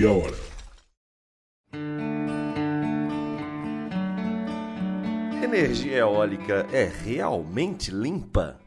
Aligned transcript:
meia 0.00 0.12
hora. 0.12 0.36
Energia 5.44 5.98
eólica 5.98 6.66
é 6.72 6.84
realmente 6.84 7.90
limpa? 7.90 8.58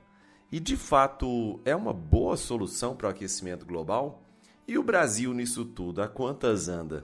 E 0.51 0.59
de 0.59 0.77
fato 0.77 1.59
é 1.65 1.75
uma 1.75 1.91
boa 1.91 2.37
solução 2.37 2.95
para 2.95 3.07
o 3.07 3.09
aquecimento 3.09 3.65
global? 3.65 4.21
E 4.67 4.77
o 4.77 4.83
Brasil 4.83 5.33
nisso 5.33 5.65
tudo, 5.65 6.03
a 6.03 6.07
quantas 6.07 6.69
anda? 6.69 7.03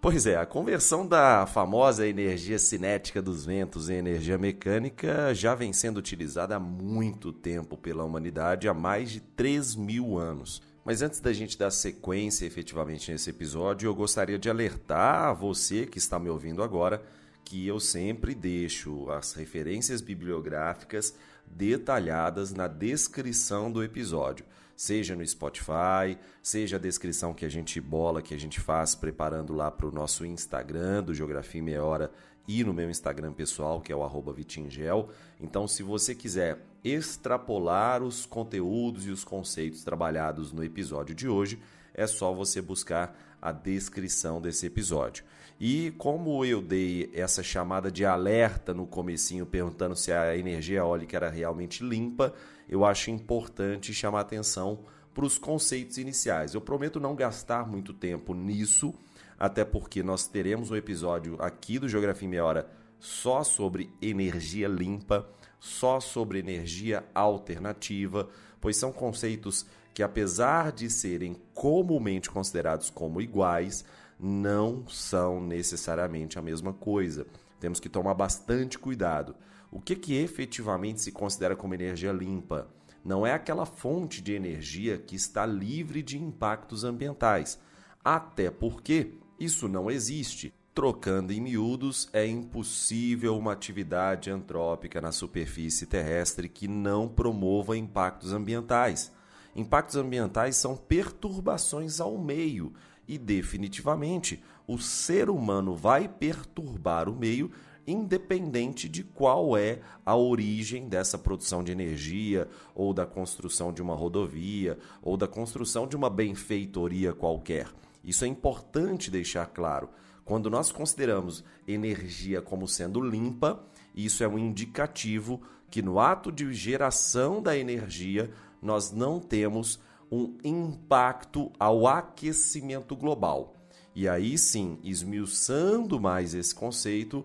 Pois 0.00 0.26
é, 0.26 0.36
a 0.36 0.46
conversão 0.46 1.06
da 1.06 1.44
famosa 1.44 2.06
energia 2.06 2.58
cinética 2.58 3.20
dos 3.20 3.44
ventos 3.44 3.90
em 3.90 3.96
energia 3.96 4.38
mecânica 4.38 5.34
já 5.34 5.54
vem 5.54 5.72
sendo 5.74 5.98
utilizada 5.98 6.56
há 6.56 6.60
muito 6.60 7.32
tempo 7.32 7.76
pela 7.76 8.04
humanidade, 8.04 8.68
há 8.68 8.72
mais 8.72 9.10
de 9.10 9.20
3 9.20 9.74
mil 9.74 10.16
anos. 10.16 10.62
Mas 10.88 11.02
antes 11.02 11.20
da 11.20 11.34
gente 11.34 11.58
dar 11.58 11.70
sequência 11.70 12.46
efetivamente 12.46 13.12
nesse 13.12 13.28
episódio, 13.28 13.86
eu 13.86 13.94
gostaria 13.94 14.38
de 14.38 14.48
alertar 14.48 15.24
a 15.24 15.34
você 15.34 15.84
que 15.84 15.98
está 15.98 16.18
me 16.18 16.30
ouvindo 16.30 16.62
agora 16.62 17.02
que 17.44 17.66
eu 17.66 17.78
sempre 17.78 18.34
deixo 18.34 19.10
as 19.10 19.34
referências 19.34 20.00
bibliográficas 20.00 21.14
detalhadas 21.46 22.54
na 22.54 22.66
descrição 22.66 23.70
do 23.70 23.84
episódio, 23.84 24.46
seja 24.74 25.14
no 25.14 25.26
Spotify, 25.26 26.16
seja 26.42 26.76
a 26.76 26.80
descrição 26.80 27.34
que 27.34 27.44
a 27.44 27.50
gente 27.50 27.78
bola, 27.82 28.22
que 28.22 28.32
a 28.32 28.40
gente 28.40 28.58
faz 28.58 28.94
preparando 28.94 29.52
lá 29.52 29.70
para 29.70 29.86
o 29.88 29.92
nosso 29.92 30.24
Instagram 30.24 31.02
do 31.02 31.14
Geografia 31.14 31.62
Meia 31.62 31.84
Hora 31.84 32.10
e 32.48 32.64
no 32.64 32.72
meu 32.72 32.88
Instagram 32.88 33.34
pessoal, 33.34 33.82
que 33.82 33.92
é 33.92 33.94
o 33.94 34.02
arroba 34.02 34.32
Vitingel. 34.32 35.10
Então, 35.38 35.68
se 35.68 35.82
você 35.82 36.14
quiser 36.14 36.64
extrapolar 36.90 38.02
os 38.02 38.26
conteúdos 38.26 39.06
e 39.06 39.10
os 39.10 39.24
conceitos 39.24 39.84
trabalhados 39.84 40.52
no 40.52 40.64
episódio 40.64 41.14
de 41.14 41.28
hoje, 41.28 41.58
é 41.94 42.06
só 42.06 42.32
você 42.32 42.62
buscar 42.62 43.16
a 43.40 43.52
descrição 43.52 44.40
desse 44.40 44.66
episódio. 44.66 45.24
E 45.60 45.92
como 45.98 46.44
eu 46.44 46.62
dei 46.62 47.10
essa 47.12 47.42
chamada 47.42 47.90
de 47.90 48.04
alerta 48.04 48.72
no 48.72 48.86
comecinho 48.86 49.44
perguntando 49.44 49.96
se 49.96 50.12
a 50.12 50.36
energia 50.36 50.78
eólica 50.78 51.16
era 51.16 51.28
realmente 51.28 51.82
limpa, 51.82 52.32
eu 52.68 52.84
acho 52.84 53.10
importante 53.10 53.92
chamar 53.92 54.20
atenção 54.20 54.84
para 55.12 55.24
os 55.24 55.36
conceitos 55.36 55.98
iniciais. 55.98 56.54
Eu 56.54 56.60
prometo 56.60 57.00
não 57.00 57.16
gastar 57.16 57.66
muito 57.66 57.92
tempo 57.92 58.34
nisso, 58.34 58.94
até 59.36 59.64
porque 59.64 60.00
nós 60.00 60.28
teremos 60.28 60.70
um 60.70 60.76
episódio 60.76 61.36
aqui 61.40 61.78
do 61.78 61.88
Geografia 61.88 62.26
em 62.26 62.30
Meia 62.30 62.44
Hora 62.44 62.70
só 63.00 63.42
sobre 63.42 63.90
energia 64.00 64.68
limpa, 64.68 65.28
só 65.60 66.00
sobre 66.00 66.38
energia 66.38 67.04
alternativa, 67.14 68.28
pois 68.60 68.76
são 68.76 68.92
conceitos 68.92 69.66
que, 69.92 70.02
apesar 70.02 70.72
de 70.72 70.88
serem 70.88 71.36
comumente 71.54 72.30
considerados 72.30 72.90
como 72.90 73.20
iguais, 73.20 73.84
não 74.18 74.86
são 74.88 75.40
necessariamente 75.40 76.38
a 76.38 76.42
mesma 76.42 76.72
coisa. 76.72 77.26
Temos 77.60 77.80
que 77.80 77.88
tomar 77.88 78.14
bastante 78.14 78.78
cuidado. 78.78 79.34
O 79.70 79.80
que, 79.80 79.94
que 79.94 80.14
efetivamente 80.14 81.00
se 81.00 81.12
considera 81.12 81.54
como 81.54 81.74
energia 81.74 82.12
limpa? 82.12 82.68
Não 83.04 83.26
é 83.26 83.32
aquela 83.32 83.66
fonte 83.66 84.20
de 84.20 84.32
energia 84.34 84.98
que 84.98 85.14
está 85.14 85.46
livre 85.46 86.02
de 86.02 86.18
impactos 86.18 86.84
ambientais. 86.84 87.58
Até 88.04 88.50
porque 88.50 89.14
isso 89.38 89.68
não 89.68 89.90
existe. 89.90 90.52
Trocando 90.78 91.32
em 91.32 91.40
miúdos, 91.40 92.08
é 92.12 92.24
impossível 92.24 93.36
uma 93.36 93.52
atividade 93.52 94.30
antrópica 94.30 95.00
na 95.00 95.10
superfície 95.10 95.86
terrestre 95.86 96.48
que 96.48 96.68
não 96.68 97.08
promova 97.08 97.76
impactos 97.76 98.32
ambientais. 98.32 99.10
Impactos 99.56 99.96
ambientais 99.96 100.54
são 100.54 100.76
perturbações 100.76 101.98
ao 101.98 102.16
meio 102.16 102.72
e 103.08 103.18
definitivamente 103.18 104.40
o 104.68 104.78
ser 104.78 105.28
humano 105.28 105.74
vai 105.74 106.06
perturbar 106.06 107.08
o 107.08 107.16
meio 107.16 107.50
independente 107.84 108.88
de 108.88 109.02
qual 109.02 109.56
é 109.56 109.80
a 110.06 110.14
origem 110.14 110.88
dessa 110.88 111.18
produção 111.18 111.64
de 111.64 111.72
energia, 111.72 112.46
ou 112.72 112.94
da 112.94 113.04
construção 113.04 113.72
de 113.72 113.82
uma 113.82 113.96
rodovia, 113.96 114.78
ou 115.02 115.16
da 115.16 115.26
construção 115.26 115.88
de 115.88 115.96
uma 115.96 116.08
benfeitoria 116.08 117.12
qualquer. 117.12 117.66
Isso 118.04 118.24
é 118.24 118.28
importante 118.28 119.10
deixar 119.10 119.46
claro. 119.46 119.88
Quando 120.28 120.50
nós 120.50 120.70
consideramos 120.70 121.42
energia 121.66 122.42
como 122.42 122.68
sendo 122.68 123.00
limpa, 123.00 123.64
isso 123.94 124.22
é 124.22 124.28
um 124.28 124.38
indicativo 124.38 125.40
que 125.70 125.80
no 125.80 125.98
ato 125.98 126.30
de 126.30 126.52
geração 126.52 127.40
da 127.40 127.56
energia 127.56 128.30
nós 128.60 128.92
não 128.92 129.20
temos 129.20 129.80
um 130.12 130.36
impacto 130.44 131.50
ao 131.58 131.86
aquecimento 131.86 132.94
global. 132.94 133.54
E 133.94 134.06
aí 134.06 134.36
sim, 134.36 134.78
esmiuçando 134.84 135.98
mais 135.98 136.34
esse 136.34 136.54
conceito, 136.54 137.24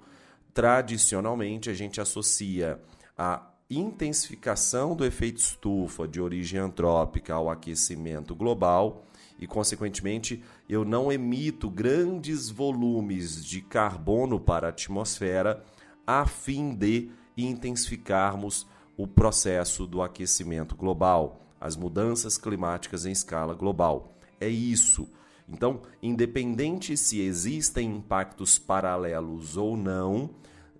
tradicionalmente 0.53 1.69
a 1.69 1.73
gente 1.73 1.99
associa 1.99 2.79
a 3.17 3.51
intensificação 3.69 4.95
do 4.95 5.03
efeito 5.03 5.39
estufa 5.39 6.07
de 6.07 6.21
origem 6.21 6.57
antrópica 6.57 7.33
ao 7.33 7.49
aquecimento 7.49 8.33
global 8.33 9.03
e, 9.39 9.47
consequentemente, 9.47 10.43
eu 10.69 10.85
não 10.85 11.11
emito 11.11 11.69
grandes 11.69 12.49
volumes 12.49 13.43
de 13.43 13.61
carbono 13.61 14.39
para 14.39 14.67
a 14.67 14.69
atmosfera 14.69 15.63
a 16.05 16.25
fim 16.25 16.73
de 16.73 17.09
intensificarmos 17.35 18.67
o 18.95 19.07
processo 19.07 19.87
do 19.87 20.01
aquecimento 20.01 20.75
global 20.75 21.43
as 21.63 21.77
mudanças 21.77 22.37
climáticas 22.37 23.05
em 23.05 23.13
escala 23.13 23.53
global. 23.53 24.17
É 24.37 24.49
isso. 24.49 25.09
Então, 25.47 25.81
independente 26.01 26.97
se 26.97 27.21
existem 27.21 27.89
impactos 27.89 28.59
paralelos 28.59 29.55
ou 29.55 29.77
não, 29.77 30.31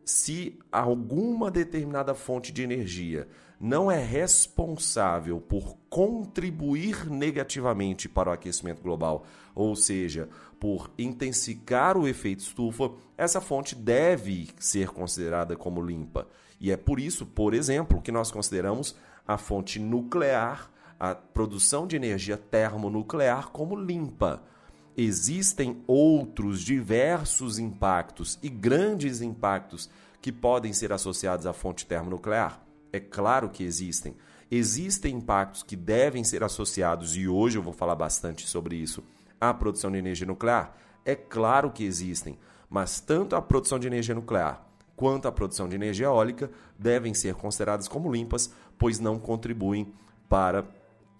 se 0.04 0.60
alguma 0.70 1.50
determinada 1.50 2.14
fonte 2.14 2.52
de 2.52 2.64
energia 2.64 3.30
não 3.64 3.90
é 3.90 3.98
responsável 3.98 5.40
por 5.40 5.78
contribuir 5.90 7.10
negativamente 7.10 8.10
para 8.10 8.30
o 8.30 8.34
aquecimento 8.34 8.82
global, 8.82 9.26
ou 9.56 9.74
seja, 9.74 10.28
por 10.60 10.92
intensificar 10.98 11.98
o 11.98 12.06
efeito 12.06 12.42
estufa, 12.42 12.92
essa 13.18 13.40
fonte 13.40 13.74
deve 13.74 14.50
ser 14.60 14.90
considerada 14.90 15.56
como 15.56 15.82
limpa. 15.82 16.28
E 16.60 16.74
é 16.74 16.76
por 16.76 17.00
isso, 17.00 17.26
por 17.26 17.54
exemplo, 17.54 18.02
que 18.02 18.12
nós 18.12 18.32
consideramos 18.32 18.98
a 19.26 19.38
fonte 19.38 19.80
nuclear 19.80 20.70
a 21.00 21.16
produção 21.16 21.88
de 21.88 21.96
energia 21.96 22.36
termonuclear 22.36 23.48
como 23.48 23.78
limpa. 23.78 24.44
Existem 24.98 25.82
outros 25.88 26.60
diversos 26.60 27.60
impactos 27.60 28.38
e 28.44 28.50
grandes 28.50 29.22
impactos 29.22 29.90
que 30.22 30.34
podem 30.34 30.74
ser 30.74 30.92
associados 30.92 31.46
à 31.46 31.54
fonte 31.54 31.86
termonuclear? 31.86 32.62
É 32.94 33.00
claro 33.00 33.50
que 33.50 33.64
existem. 33.64 34.16
Existem 34.52 35.16
impactos 35.16 35.64
que 35.64 35.76
devem 35.76 36.24
ser 36.24 36.44
associados, 36.44 37.18
e 37.18 37.28
hoje 37.28 37.58
eu 37.58 37.64
vou 37.64 37.74
falar 37.74 37.96
bastante 37.96 38.48
sobre 38.48 38.76
isso, 38.76 39.04
à 39.42 39.52
produção 39.52 39.92
de 39.92 39.98
energia 39.98 40.28
nuclear? 40.28 40.78
É 41.04 41.16
claro 41.16 41.72
que 41.72 41.84
existem, 41.84 42.38
mas 42.70 43.02
tanto 43.02 43.36
a 43.36 43.42
produção 43.42 43.80
de 43.80 43.88
energia 43.88 44.14
nuclear 44.14 44.64
quanto 44.96 45.28
a 45.28 45.32
produção 45.32 45.68
de 45.68 45.76
energia 45.76 46.06
eólica 46.06 46.52
devem 46.78 47.14
ser 47.14 47.34
consideradas 47.36 47.88
como 47.88 48.12
limpas, 48.12 48.54
pois 48.78 49.00
não 49.00 49.20
contribuem 49.20 49.92
para 50.30 50.66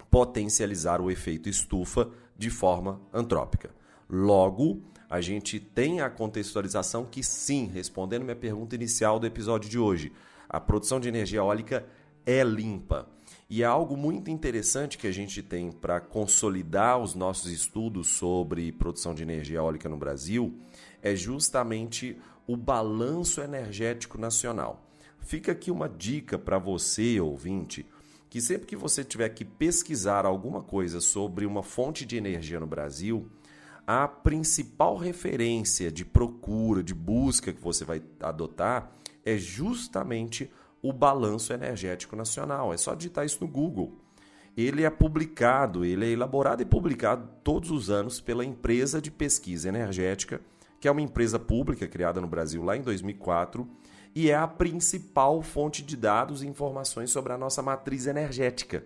potencializar 0.10 1.02
o 1.02 1.10
efeito 1.10 1.50
estufa 1.50 2.10
de 2.38 2.50
forma 2.50 3.02
antrópica. 3.12 3.72
Logo, 4.08 4.82
a 5.10 5.22
gente 5.22 5.60
tem 5.60 6.02
a 6.02 6.10
contextualização 6.10 7.04
que 7.04 7.24
sim, 7.24 7.66
respondendo 7.66 8.24
minha 8.24 8.36
pergunta 8.36 8.76
inicial 8.76 9.20
do 9.20 9.26
episódio 9.26 9.70
de 9.70 9.80
hoje, 9.80 10.12
a 10.54 10.60
produção 10.60 11.00
de 11.00 11.10
energia 11.10 11.40
eólica 11.40 11.84
é 12.24 12.44
limpa. 12.44 13.10
E 13.50 13.64
é 13.64 13.66
algo 13.66 13.98
muito 13.98 14.30
interessante 14.30 15.00
que 15.00 15.08
a 15.08 15.12
gente 15.12 15.42
tem 15.42 15.72
para 15.72 16.00
consolidar 16.00 17.00
os 17.00 17.16
nossos 17.16 17.52
estudos 17.52 18.10
sobre 18.10 18.72
produção 18.72 19.16
de 19.16 19.24
energia 19.24 19.58
eólica 19.58 19.90
no 19.90 19.98
Brasil 19.98 20.60
é 21.02 21.16
justamente 21.16 22.18
o 22.46 22.56
balanço 22.56 23.42
energético 23.42 24.20
nacional. 24.20 24.88
Fica 25.20 25.54
aqui 25.54 25.72
uma 25.72 25.90
dica 25.90 26.38
para 26.38 26.60
você, 26.60 27.20
ouvinte, 27.20 27.86
que 28.30 28.40
sempre 28.40 28.68
que 28.68 28.76
você 28.76 29.04
tiver 29.04 29.30
que 29.30 29.44
pesquisar 29.44 30.26
alguma 30.26 30.62
coisa 30.62 31.02
sobre 31.02 31.46
uma 31.46 31.64
fonte 31.64 32.06
de 32.06 32.16
energia 32.16 32.60
no 32.60 32.68
Brasil, 32.68 33.28
a 33.88 34.08
principal 34.08 34.98
referência 34.98 35.92
de 35.92 36.06
procura, 36.06 36.84
de 36.84 36.94
busca 36.94 37.52
que 37.52 37.62
você 37.62 37.84
vai 37.84 38.02
adotar 38.20 38.92
é 39.26 39.38
justamente 39.38 40.52
o 40.82 40.92
balanço 40.92 41.54
energético 41.54 42.16
nacional. 42.16 42.74
É 42.74 42.78
só 42.78 42.94
digitar 42.94 43.26
isso 43.26 43.40
no 43.42 43.48
Google. 43.48 43.98
Ele 44.56 44.84
é 44.84 44.90
publicado, 44.90 45.84
ele 45.84 46.06
é 46.06 46.10
elaborado 46.10 46.62
e 46.62 46.66
publicado 46.66 47.28
todos 47.44 47.72
os 47.72 47.90
anos 47.90 48.22
pela 48.22 48.46
empresa 48.46 49.02
de 49.02 49.10
pesquisa 49.10 49.70
energética, 49.70 50.42
que 50.80 50.88
é 50.88 50.92
uma 50.92 51.02
empresa 51.02 51.40
pública 51.40 51.88
criada 51.88 52.22
no 52.22 52.28
Brasil 52.28 52.64
lá 52.64 52.78
em 52.78 52.82
2004 52.82 53.68
e 54.16 54.30
é 54.30 54.36
a 54.36 54.48
principal 54.48 55.42
fonte 55.42 55.82
de 55.82 55.98
dados 55.98 56.44
e 56.44 56.48
informações 56.48 57.10
sobre 57.10 57.34
a 57.34 57.38
nossa 57.38 57.62
matriz 57.62 58.06
energética. 58.06 58.84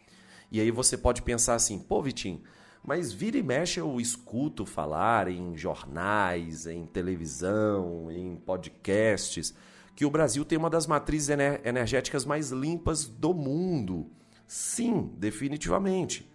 E 0.51 0.61
aí 0.61 0.69
você 0.69 0.95
pode 0.95 1.23
pensar 1.23 1.55
assim, 1.55 1.79
pô, 1.79 2.03
Vitinho, 2.03 2.43
mas 2.85 3.11
vira 3.11 3.35
e 3.35 3.41
mexe 3.41 3.79
eu 3.79 3.99
escuto 3.99 4.63
falar 4.63 5.27
em 5.27 5.57
jornais, 5.57 6.67
em 6.67 6.85
televisão, 6.85 8.11
em 8.11 8.35
podcasts, 8.35 9.55
que 9.95 10.05
o 10.05 10.11
Brasil 10.11 10.45
tem 10.45 10.55
uma 10.55 10.69
das 10.69 10.85
matrizes 10.85 11.29
energéticas 11.63 12.25
mais 12.25 12.51
limpas 12.51 13.07
do 13.07 13.33
mundo. 13.33 14.11
Sim, 14.45 15.11
definitivamente. 15.17 16.30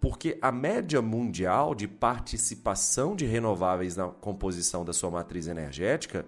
Porque 0.00 0.38
a 0.40 0.50
média 0.50 1.02
mundial 1.02 1.74
de 1.74 1.86
participação 1.86 3.14
de 3.14 3.26
renováveis 3.26 3.96
na 3.96 4.08
composição 4.08 4.84
da 4.84 4.92
sua 4.92 5.10
matriz 5.10 5.46
energética 5.46 6.24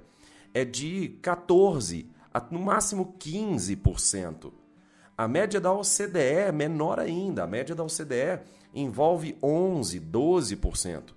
é 0.52 0.64
de 0.64 1.19
14, 1.22 2.06
no 2.50 2.60
máximo 2.60 3.16
15%. 3.19 4.52
A 5.16 5.26
média 5.26 5.60
da 5.60 5.72
OCDE 5.72 6.19
é 6.19 6.52
menor 6.52 6.98
ainda. 6.98 7.44
A 7.44 7.46
média 7.46 7.74
da 7.74 7.82
OCDE 7.82 8.40
envolve 8.74 9.36
11, 9.42 10.00
12%. 10.00 11.14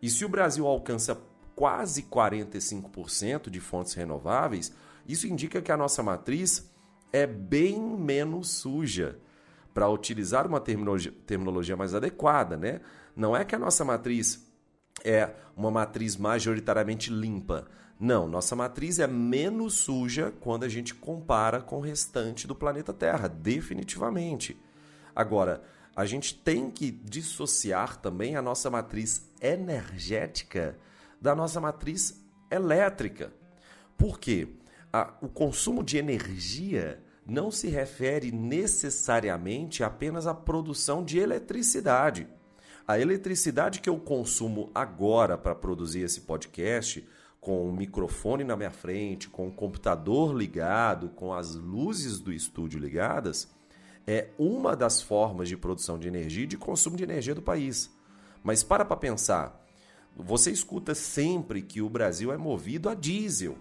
E 0.00 0.10
se 0.10 0.24
o 0.24 0.28
Brasil 0.28 0.66
alcança 0.66 1.20
quase 1.54 2.02
45% 2.02 3.50
de 3.50 3.60
fontes 3.60 3.94
renováveis, 3.94 4.72
isso 5.06 5.26
indica 5.26 5.60
que 5.60 5.70
a 5.70 5.76
nossa 5.76 6.02
matriz 6.02 6.70
é 7.12 7.26
bem 7.26 7.80
menos 7.80 8.48
suja. 8.48 9.18
Para 9.72 9.88
utilizar 9.88 10.46
uma 10.46 10.60
terminologia, 10.60 11.12
terminologia 11.26 11.76
mais 11.76 11.94
adequada, 11.94 12.56
né? 12.56 12.80
Não 13.16 13.36
é 13.36 13.44
que 13.44 13.54
a 13.54 13.58
nossa 13.58 13.84
matriz 13.84 14.46
é 15.04 15.30
uma 15.56 15.70
matriz 15.70 16.16
majoritariamente 16.16 17.10
limpa. 17.10 17.66
Não, 17.98 18.26
nossa 18.26 18.56
matriz 18.56 18.98
é 18.98 19.06
menos 19.06 19.74
suja 19.74 20.32
quando 20.40 20.64
a 20.64 20.68
gente 20.68 20.94
compara 20.94 21.60
com 21.60 21.76
o 21.76 21.80
restante 21.80 22.46
do 22.46 22.54
planeta 22.54 22.92
Terra, 22.92 23.28
definitivamente. 23.28 24.60
Agora, 25.14 25.62
a 25.94 26.04
gente 26.04 26.34
tem 26.34 26.70
que 26.70 26.90
dissociar 26.90 27.96
também 27.96 28.34
a 28.34 28.42
nossa 28.42 28.70
matriz 28.70 29.30
energética 29.40 30.76
da 31.20 31.34
nossa 31.34 31.60
matriz 31.60 32.20
elétrica. 32.50 33.32
Por 33.96 34.18
quê? 34.18 34.48
O 35.20 35.28
consumo 35.28 35.84
de 35.84 35.96
energia 35.96 37.02
não 37.26 37.50
se 37.50 37.68
refere 37.68 38.32
necessariamente 38.32 39.84
apenas 39.84 40.26
à 40.26 40.34
produção 40.34 41.04
de 41.04 41.18
eletricidade. 41.18 42.26
A 42.86 42.98
eletricidade 42.98 43.80
que 43.80 43.88
eu 43.88 43.98
consumo 43.98 44.70
agora 44.74 45.38
para 45.38 45.54
produzir 45.54 46.00
esse 46.00 46.22
podcast, 46.22 47.06
com 47.40 47.68
o 47.68 47.72
microfone 47.72 48.44
na 48.44 48.56
minha 48.56 48.70
frente, 48.70 49.28
com 49.28 49.48
o 49.48 49.52
computador 49.52 50.34
ligado, 50.34 51.08
com 51.10 51.32
as 51.32 51.54
luzes 51.54 52.18
do 52.20 52.32
estúdio 52.32 52.78
ligadas, 52.78 53.48
é 54.06 54.28
uma 54.38 54.74
das 54.76 55.00
formas 55.00 55.48
de 55.48 55.56
produção 55.56 55.98
de 55.98 56.08
energia 56.08 56.44
e 56.44 56.48
de 56.48 56.56
consumo 56.56 56.96
de 56.96 57.04
energia 57.04 57.34
do 57.34 57.42
país. 57.42 57.90
Mas 58.42 58.62
para 58.62 58.84
para 58.84 58.96
pensar, 58.96 59.64
você 60.16 60.50
escuta 60.50 60.94
sempre 60.94 61.62
que 61.62 61.80
o 61.80 61.88
Brasil 61.88 62.32
é 62.32 62.36
movido 62.36 62.88
a 62.88 62.94
diesel, 62.94 63.56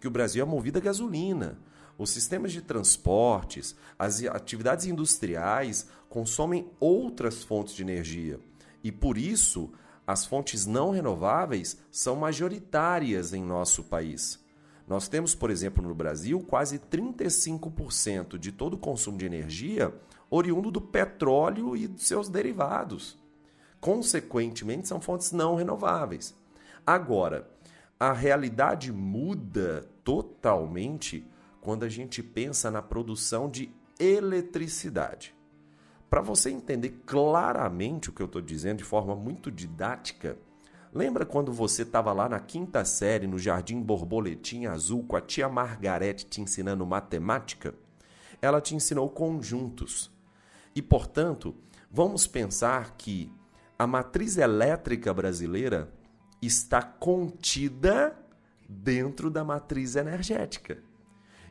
que 0.00 0.08
o 0.08 0.10
Brasil 0.10 0.42
é 0.42 0.46
movido 0.46 0.78
a 0.78 0.82
gasolina. 0.82 1.58
Os 1.98 2.10
sistemas 2.10 2.52
de 2.52 2.60
transportes, 2.60 3.74
as 3.98 4.22
atividades 4.24 4.86
industriais 4.86 5.88
consomem 6.08 6.70
outras 6.78 7.42
fontes 7.42 7.74
de 7.74 7.82
energia. 7.82 8.38
E 8.84 8.92
por 8.92 9.16
isso, 9.16 9.72
as 10.06 10.24
fontes 10.24 10.66
não 10.66 10.90
renováveis 10.90 11.78
são 11.90 12.16
majoritárias 12.16 13.32
em 13.32 13.42
nosso 13.42 13.84
país. 13.84 14.44
Nós 14.86 15.08
temos, 15.08 15.34
por 15.34 15.50
exemplo, 15.50 15.82
no 15.82 15.94
Brasil, 15.94 16.40
quase 16.40 16.78
35% 16.78 18.38
de 18.38 18.52
todo 18.52 18.74
o 18.74 18.78
consumo 18.78 19.18
de 19.18 19.26
energia 19.26 19.92
oriundo 20.30 20.70
do 20.70 20.80
petróleo 20.80 21.76
e 21.76 21.88
dos 21.88 22.06
seus 22.06 22.28
derivados. 22.28 23.18
Consequentemente, 23.80 24.86
são 24.86 25.00
fontes 25.00 25.32
não 25.32 25.56
renováveis. 25.56 26.34
Agora, 26.86 27.48
a 27.98 28.12
realidade 28.12 28.92
muda 28.92 29.88
totalmente 30.04 31.26
quando 31.66 31.82
a 31.82 31.88
gente 31.88 32.22
pensa 32.22 32.70
na 32.70 32.80
produção 32.80 33.50
de 33.50 33.74
eletricidade. 33.98 35.34
Para 36.08 36.20
você 36.20 36.48
entender 36.48 37.00
claramente 37.04 38.08
o 38.08 38.12
que 38.12 38.22
eu 38.22 38.26
estou 38.26 38.40
dizendo 38.40 38.78
de 38.78 38.84
forma 38.84 39.16
muito 39.16 39.50
didática, 39.50 40.38
Lembra 40.94 41.26
quando 41.26 41.52
você 41.52 41.82
estava 41.82 42.10
lá 42.10 42.26
na 42.26 42.40
quinta 42.40 42.82
série 42.82 43.26
no 43.26 43.38
Jardim 43.38 43.82
Borboletinha 43.82 44.72
Azul 44.72 45.04
com 45.04 45.14
a 45.14 45.20
tia 45.20 45.46
Margarete 45.46 46.24
te 46.24 46.40
ensinando 46.40 46.86
matemática? 46.86 47.74
Ela 48.40 48.62
te 48.62 48.74
ensinou 48.74 49.10
conjuntos. 49.10 50.10
E, 50.74 50.80
portanto, 50.80 51.54
vamos 51.90 52.26
pensar 52.26 52.96
que 52.96 53.30
a 53.78 53.86
matriz 53.86 54.38
elétrica 54.38 55.12
brasileira 55.12 55.92
está 56.40 56.80
contida 56.80 58.16
dentro 58.66 59.30
da 59.30 59.44
matriz 59.44 59.96
energética. 59.96 60.78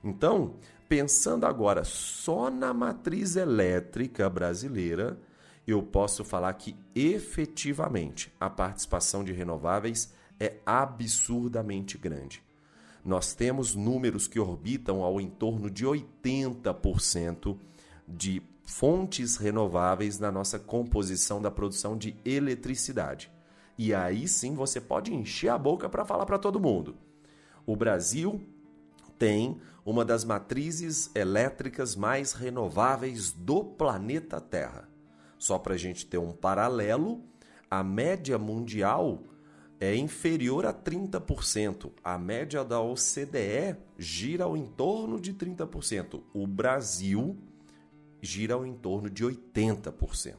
Então, 0.05 0.53
pensando 0.87 1.47
agora 1.47 1.83
só 1.83 2.51
na 2.51 2.71
matriz 2.75 3.35
elétrica 3.35 4.29
brasileira, 4.29 5.19
eu 5.65 5.81
posso 5.81 6.23
falar 6.23 6.53
que 6.53 6.75
efetivamente 6.93 8.31
a 8.39 8.47
participação 8.47 9.23
de 9.23 9.33
renováveis 9.33 10.13
é 10.39 10.57
absurdamente 10.63 11.97
grande. 11.97 12.43
Nós 13.03 13.33
temos 13.33 13.73
números 13.73 14.27
que 14.27 14.39
orbitam 14.39 15.01
ao 15.01 15.19
entorno 15.19 15.71
de 15.71 15.85
80% 15.85 17.57
de 18.07 18.43
fontes 18.63 19.37
renováveis 19.37 20.19
na 20.19 20.31
nossa 20.31 20.59
composição 20.59 21.41
da 21.41 21.49
produção 21.49 21.97
de 21.97 22.15
eletricidade. 22.23 23.31
E 23.75 23.91
aí 23.91 24.27
sim 24.27 24.53
você 24.53 24.79
pode 24.79 25.13
encher 25.13 25.49
a 25.49 25.57
boca 25.57 25.89
para 25.89 26.05
falar 26.05 26.27
para 26.27 26.37
todo 26.37 26.59
mundo. 26.59 26.95
O 27.65 27.75
Brasil 27.75 28.41
tem 29.17 29.59
uma 29.85 30.03
das 30.03 30.23
matrizes 30.23 31.11
elétricas 31.15 31.95
mais 31.95 32.33
renováveis 32.33 33.31
do 33.31 33.63
planeta 33.63 34.41
Terra. 34.41 34.89
Só 35.37 35.59
para 35.59 35.75
a 35.75 35.77
gente 35.77 36.05
ter 36.05 36.17
um 36.17 36.31
paralelo, 36.31 37.23
a 37.69 37.83
média 37.83 38.37
mundial 38.37 39.23
é 39.79 39.95
inferior 39.95 40.65
a 40.65 40.73
30%. 40.73 41.91
A 42.03 42.17
média 42.17 42.63
da 42.63 42.81
OCDE 42.81 43.77
gira 43.97 44.45
ao 44.45 44.57
entorno 44.57 45.19
de 45.19 45.33
30%. 45.33 46.21
O 46.33 46.47
Brasil 46.47 47.37
gira 48.21 48.55
ao 48.55 48.65
entorno 48.65 49.09
de 49.09 49.23
80%. 49.23 50.35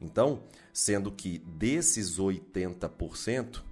Então, 0.00 0.42
sendo 0.72 1.10
que 1.10 1.38
desses 1.38 2.18
80%, 2.18 3.62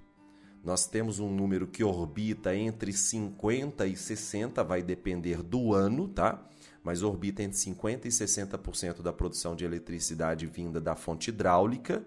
nós 0.65 0.87
temos 0.87 1.19
um 1.19 1.29
número 1.29 1.67
que 1.67 1.83
orbita 1.83 2.55
entre 2.55 2.91
50 2.91 3.85
e 3.85 3.95
60, 3.95 4.63
vai 4.63 4.81
depender 4.81 5.43
do 5.43 5.75
ano, 5.75 6.07
tá? 6.07 6.43
Mas 6.83 7.03
orbita 7.03 7.43
entre 7.43 7.55
50 7.55 8.07
e 8.07 8.11
60% 8.11 9.03
da 9.03 9.13
produção 9.13 9.55
de 9.55 9.63
eletricidade 9.63 10.47
vinda 10.47 10.81
da 10.81 10.95
fonte 10.95 11.29
hidráulica. 11.29 12.03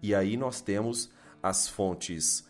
E 0.00 0.14
aí 0.14 0.36
nós 0.36 0.60
temos 0.60 1.10
as 1.42 1.66
fontes 1.66 2.48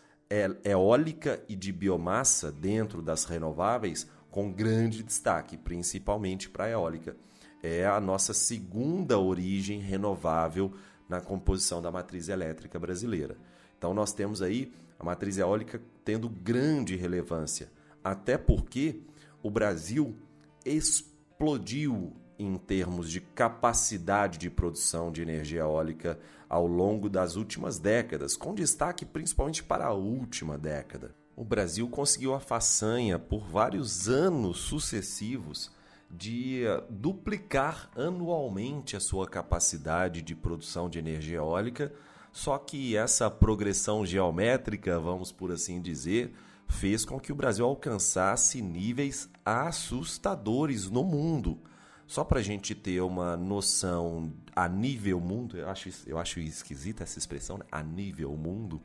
eólica 0.63 1.43
e 1.49 1.55
de 1.55 1.71
biomassa 1.71 2.51
dentro 2.51 3.01
das 3.01 3.25
renováveis 3.25 4.07
com 4.29 4.51
grande 4.51 5.01
destaque, 5.01 5.57
principalmente 5.57 6.51
para 6.51 6.65
a 6.65 6.69
eólica. 6.69 7.17
É 7.63 7.85
a 7.87 7.99
nossa 7.99 8.33
segunda 8.33 9.17
origem 9.17 9.79
renovável 9.79 10.71
na 11.09 11.19
composição 11.19 11.81
da 11.81 11.91
matriz 11.91 12.29
elétrica 12.29 12.77
brasileira. 12.77 13.35
Então 13.77 13.93
nós 13.93 14.13
temos 14.13 14.41
aí 14.43 14.71
a 15.01 15.03
matriz 15.03 15.39
eólica 15.39 15.81
tendo 16.05 16.29
grande 16.29 16.95
relevância, 16.95 17.71
até 18.03 18.37
porque 18.37 19.01
o 19.41 19.49
Brasil 19.49 20.15
explodiu 20.63 22.13
em 22.37 22.55
termos 22.55 23.09
de 23.09 23.19
capacidade 23.19 24.37
de 24.37 24.47
produção 24.47 25.11
de 25.11 25.23
energia 25.23 25.61
eólica 25.61 26.19
ao 26.47 26.67
longo 26.67 27.09
das 27.09 27.35
últimas 27.35 27.79
décadas, 27.79 28.37
com 28.37 28.53
destaque 28.53 29.03
principalmente 29.03 29.63
para 29.63 29.87
a 29.87 29.93
última 29.93 30.55
década. 30.55 31.15
O 31.35 31.43
Brasil 31.43 31.89
conseguiu 31.89 32.35
a 32.35 32.39
façanha 32.39 33.17
por 33.17 33.47
vários 33.47 34.07
anos 34.07 34.59
sucessivos 34.59 35.71
de 36.11 36.63
eh, 36.63 36.83
duplicar 36.89 37.89
anualmente 37.95 38.95
a 38.95 38.99
sua 38.99 39.27
capacidade 39.27 40.21
de 40.21 40.35
produção 40.35 40.87
de 40.87 40.99
energia 40.99 41.37
eólica, 41.37 41.91
só 42.31 42.57
que 42.57 42.95
essa 42.95 43.29
progressão 43.29 44.05
geométrica, 44.05 44.99
vamos 44.99 45.31
por 45.31 45.51
assim 45.51 45.81
dizer, 45.81 46.33
fez 46.67 47.03
com 47.03 47.19
que 47.19 47.31
o 47.31 47.35
Brasil 47.35 47.65
alcançasse 47.65 48.61
níveis 48.61 49.29
assustadores 49.45 50.89
no 50.89 51.03
mundo. 51.03 51.59
Só 52.07 52.23
para 52.23 52.39
a 52.39 52.43
gente 52.43 52.75
ter 52.75 53.01
uma 53.01 53.37
noção 53.37 54.33
a 54.55 54.67
nível 54.67 55.19
mundo, 55.19 55.57
eu 55.57 55.69
acho, 55.69 55.89
eu 56.05 56.17
acho 56.17 56.39
esquisita 56.39 57.03
essa 57.03 57.19
expressão, 57.19 57.57
né? 57.57 57.65
a 57.71 57.81
nível 57.81 58.35
mundo, 58.35 58.81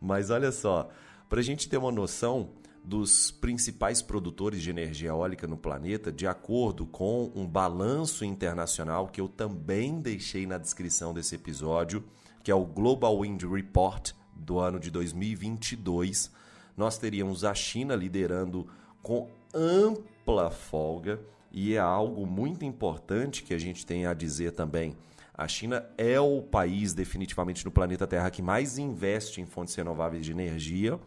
mas 0.00 0.30
olha 0.30 0.50
só, 0.50 0.88
para 1.28 1.40
a 1.40 1.42
gente 1.42 1.68
ter 1.68 1.76
uma 1.76 1.92
noção, 1.92 2.50
dos 2.84 3.30
principais 3.30 4.02
produtores 4.02 4.60
de 4.60 4.68
energia 4.68 5.08
eólica 5.08 5.46
no 5.46 5.56
planeta, 5.56 6.12
de 6.12 6.26
acordo 6.26 6.84
com 6.84 7.32
um 7.34 7.46
balanço 7.46 8.26
internacional 8.26 9.08
que 9.08 9.20
eu 9.20 9.26
também 9.26 10.00
deixei 10.00 10.46
na 10.46 10.58
descrição 10.58 11.14
desse 11.14 11.34
episódio, 11.34 12.04
que 12.44 12.50
é 12.50 12.54
o 12.54 12.64
Global 12.64 13.18
Wind 13.20 13.42
Report 13.42 14.12
do 14.36 14.58
ano 14.58 14.78
de 14.78 14.90
2022. 14.90 16.30
Nós 16.76 16.98
teríamos 16.98 17.42
a 17.42 17.54
China 17.54 17.96
liderando 17.96 18.68
com 19.02 19.28
ampla 19.54 20.50
folga, 20.50 21.20
e 21.50 21.74
é 21.74 21.78
algo 21.78 22.26
muito 22.26 22.64
importante 22.64 23.42
que 23.42 23.54
a 23.54 23.58
gente 23.58 23.86
tem 23.86 24.06
a 24.06 24.12
dizer 24.12 24.52
também. 24.52 24.94
A 25.32 25.48
China 25.48 25.86
é 25.96 26.20
o 26.20 26.42
país 26.42 26.92
definitivamente 26.92 27.64
no 27.64 27.70
planeta 27.70 28.06
Terra 28.06 28.30
que 28.30 28.42
mais 28.42 28.76
investe 28.76 29.40
em 29.40 29.46
fontes 29.46 29.74
renováveis 29.74 30.24
de 30.24 30.32
energia 30.32 31.00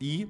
e 0.00 0.28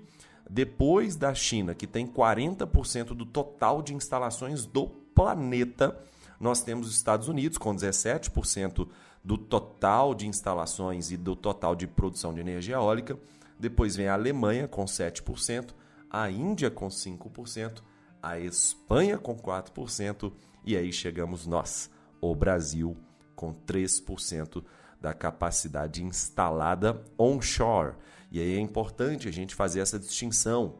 depois 0.48 1.14
da 1.16 1.32
China, 1.32 1.74
que 1.74 1.86
tem 1.86 2.06
40% 2.06 3.14
do 3.14 3.24
total 3.24 3.80
de 3.80 3.94
instalações 3.94 4.66
do 4.66 4.88
planeta, 4.88 5.96
nós 6.40 6.62
temos 6.62 6.88
os 6.88 6.96
Estados 6.96 7.28
Unidos 7.28 7.56
com 7.56 7.74
17% 7.74 8.88
do 9.22 9.36
total 9.36 10.14
de 10.14 10.26
instalações 10.26 11.10
e 11.10 11.16
do 11.16 11.36
total 11.36 11.76
de 11.76 11.86
produção 11.86 12.32
de 12.32 12.40
energia 12.40 12.76
eólica. 12.76 13.18
Depois 13.58 13.96
vem 13.96 14.08
a 14.08 14.14
Alemanha 14.14 14.66
com 14.66 14.84
7%, 14.84 15.74
a 16.10 16.30
Índia 16.30 16.70
com 16.70 16.88
5%, 16.88 17.82
a 18.22 18.38
Espanha 18.38 19.18
com 19.18 19.36
4% 19.36 20.32
e 20.64 20.76
aí 20.76 20.92
chegamos 20.92 21.46
nós, 21.46 21.90
o 22.20 22.34
Brasil, 22.34 22.96
com 23.34 23.54
3% 23.54 24.62
da 25.00 25.14
capacidade 25.14 26.04
instalada 26.04 27.02
onshore. 27.18 27.94
E 28.30 28.38
aí 28.38 28.56
é 28.56 28.60
importante 28.60 29.26
a 29.28 29.32
gente 29.32 29.54
fazer 29.54 29.80
essa 29.80 29.98
distinção, 29.98 30.78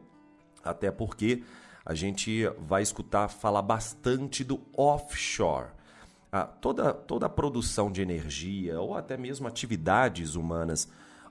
até 0.63 0.91
porque 0.91 1.43
a 1.83 1.95
gente 1.95 2.45
vai 2.59 2.83
escutar 2.83 3.27
falar 3.27 3.63
bastante 3.63 4.43
do 4.43 4.61
offshore. 4.77 5.71
Toda, 6.61 6.93
toda 6.93 7.25
a 7.25 7.29
produção 7.29 7.91
de 7.91 8.01
energia 8.01 8.79
ou 8.79 8.95
até 8.95 9.17
mesmo 9.17 9.47
atividades 9.47 10.35
humanas 10.35 10.87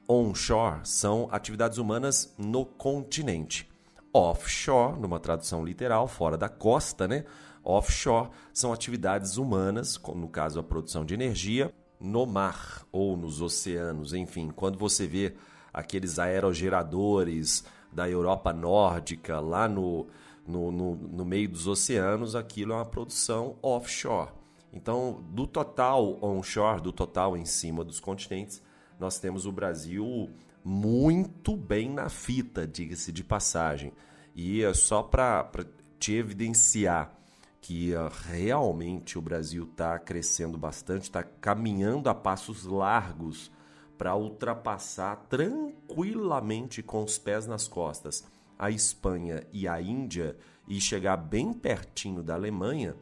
onshore 0.06 0.80
são 0.84 1.26
atividades 1.30 1.78
humanas 1.78 2.34
no 2.36 2.66
continente. 2.66 3.66
Offshore, 4.12 5.00
numa 5.00 5.18
tradução 5.18 5.64
literal, 5.64 6.06
fora 6.06 6.36
da 6.36 6.48
costa, 6.48 7.08
né? 7.08 7.24
Offshore 7.64 8.28
são 8.52 8.72
atividades 8.72 9.36
humanas, 9.36 9.98
no 10.14 10.28
caso 10.28 10.60
a 10.60 10.62
produção 10.62 11.04
de 11.04 11.14
energia, 11.14 11.72
no 11.98 12.26
mar 12.26 12.84
ou 12.90 13.16
nos 13.16 13.40
oceanos, 13.40 14.12
enfim, 14.12 14.50
quando 14.50 14.78
você 14.78 15.06
vê 15.06 15.34
aqueles 15.72 16.18
aerogeradores 16.18 17.64
da 17.92 18.08
Europa 18.08 18.52
nórdica 18.52 19.38
lá 19.38 19.68
no, 19.68 20.08
no, 20.46 20.72
no, 20.72 20.94
no 20.96 21.24
meio 21.24 21.48
dos 21.48 21.66
oceanos, 21.66 22.34
aquilo 22.34 22.72
é 22.72 22.76
uma 22.76 22.84
produção 22.84 23.56
offshore. 23.62 24.39
Então, 24.72 25.24
do 25.30 25.46
total 25.46 26.18
onshore, 26.22 26.80
do 26.80 26.92
total 26.92 27.36
em 27.36 27.44
cima 27.44 27.84
dos 27.84 27.98
continentes, 27.98 28.62
nós 28.98 29.18
temos 29.18 29.46
o 29.46 29.52
Brasil 29.52 30.30
muito 30.64 31.56
bem 31.56 31.90
na 31.90 32.08
fita, 32.08 32.66
diga-se 32.66 33.10
de 33.10 33.24
passagem. 33.24 33.92
E 34.34 34.62
é 34.62 34.72
só 34.72 35.02
para 35.02 35.50
te 35.98 36.14
evidenciar 36.14 37.12
que 37.60 37.94
uh, 37.94 38.08
realmente 38.30 39.18
o 39.18 39.22
Brasil 39.22 39.64
está 39.64 39.98
crescendo 39.98 40.56
bastante, 40.56 41.02
está 41.02 41.22
caminhando 41.22 42.08
a 42.08 42.14
passos 42.14 42.64
largos 42.64 43.50
para 43.98 44.16
ultrapassar 44.16 45.16
tranquilamente 45.28 46.82
com 46.82 47.04
os 47.04 47.18
pés 47.18 47.46
nas 47.46 47.68
costas 47.68 48.24
a 48.60 48.70
Espanha 48.70 49.42
e 49.52 49.66
a 49.66 49.80
Índia 49.80 50.36
e 50.68 50.78
chegar 50.78 51.16
bem 51.16 51.50
pertinho 51.50 52.22
da 52.22 52.34
Alemanha, 52.34 52.94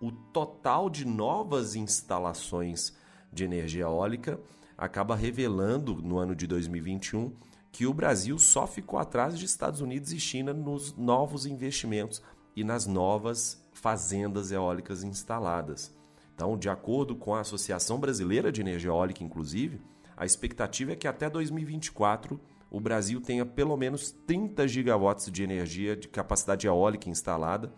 o 0.00 0.10
total 0.10 0.88
de 0.88 1.04
novas 1.06 1.76
instalações 1.76 2.94
de 3.32 3.44
energia 3.44 3.82
eólica 3.82 4.40
acaba 4.76 5.14
revelando 5.14 5.96
no 5.96 6.18
ano 6.18 6.34
de 6.34 6.46
2021 6.46 7.32
que 7.70 7.86
o 7.86 7.94
Brasil 7.94 8.38
só 8.38 8.66
ficou 8.66 8.98
atrás 8.98 9.38
de 9.38 9.44
Estados 9.44 9.80
Unidos 9.80 10.12
e 10.12 10.18
China 10.18 10.52
nos 10.52 10.96
novos 10.96 11.46
investimentos 11.46 12.22
e 12.56 12.64
nas 12.64 12.86
novas 12.86 13.62
fazendas 13.72 14.50
eólicas 14.50 15.04
instaladas. 15.04 15.94
Então, 16.34 16.56
de 16.56 16.68
acordo 16.68 17.14
com 17.14 17.34
a 17.34 17.40
Associação 17.40 18.00
Brasileira 18.00 18.50
de 18.50 18.60
Energia 18.60 18.90
Eólica, 18.90 19.22
inclusive, 19.22 19.80
a 20.16 20.24
expectativa 20.24 20.92
é 20.92 20.96
que 20.96 21.06
até 21.06 21.28
2024 21.30 22.40
o 22.70 22.80
Brasil 22.80 23.20
tenha 23.20 23.44
pelo 23.44 23.76
menos 23.76 24.10
30 24.26 24.66
gigawatts 24.66 25.30
de 25.30 25.42
energia 25.42 25.96
de 25.96 26.08
capacidade 26.08 26.66
eólica 26.66 27.10
instalada, 27.10 27.72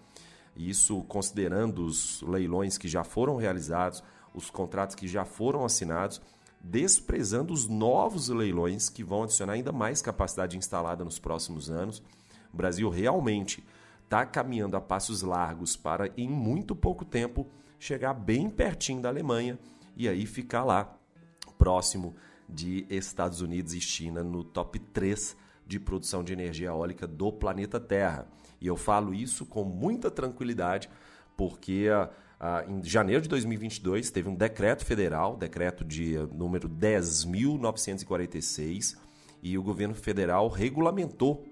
isso 0.56 1.02
considerando 1.04 1.84
os 1.84 2.22
leilões 2.22 2.76
que 2.76 2.88
já 2.88 3.04
foram 3.04 3.36
realizados, 3.36 4.02
os 4.34 4.50
contratos 4.50 4.94
que 4.94 5.08
já 5.08 5.24
foram 5.24 5.64
assinados, 5.64 6.20
desprezando 6.60 7.52
os 7.52 7.68
novos 7.68 8.28
leilões 8.28 8.88
que 8.88 9.02
vão 9.02 9.24
adicionar 9.24 9.54
ainda 9.54 9.72
mais 9.72 10.00
capacidade 10.00 10.56
instalada 10.56 11.04
nos 11.04 11.18
próximos 11.18 11.70
anos. 11.70 12.02
O 12.52 12.56
Brasil 12.56 12.88
realmente 12.88 13.64
está 14.04 14.24
caminhando 14.24 14.76
a 14.76 14.80
passos 14.80 15.22
largos 15.22 15.76
para, 15.76 16.10
em 16.16 16.28
muito 16.28 16.76
pouco 16.76 17.04
tempo, 17.04 17.46
chegar 17.78 18.14
bem 18.14 18.48
pertinho 18.48 19.00
da 19.00 19.08
Alemanha 19.08 19.58
e 19.96 20.08
aí 20.08 20.26
ficar 20.26 20.64
lá 20.64 20.96
próximo 21.58 22.14
de 22.48 22.86
Estados 22.90 23.40
Unidos 23.40 23.72
e 23.72 23.80
China 23.80 24.22
no 24.22 24.44
top 24.44 24.78
3 24.78 25.36
de 25.66 25.80
produção 25.80 26.22
de 26.22 26.32
energia 26.32 26.68
eólica 26.68 27.06
do 27.06 27.32
planeta 27.32 27.80
Terra. 27.80 28.26
E 28.62 28.66
eu 28.68 28.76
falo 28.76 29.12
isso 29.12 29.44
com 29.44 29.64
muita 29.64 30.08
tranquilidade, 30.08 30.88
porque 31.36 31.88
ah, 32.38 32.64
em 32.68 32.80
janeiro 32.84 33.22
de 33.22 33.28
2022 33.28 34.12
teve 34.12 34.28
um 34.28 34.36
decreto 34.36 34.86
federal, 34.86 35.36
decreto 35.36 35.84
de 35.84 36.16
número 36.32 36.68
10.946, 36.68 38.96
e 39.42 39.58
o 39.58 39.62
governo 39.64 39.96
federal 39.96 40.48
regulamentou 40.48 41.44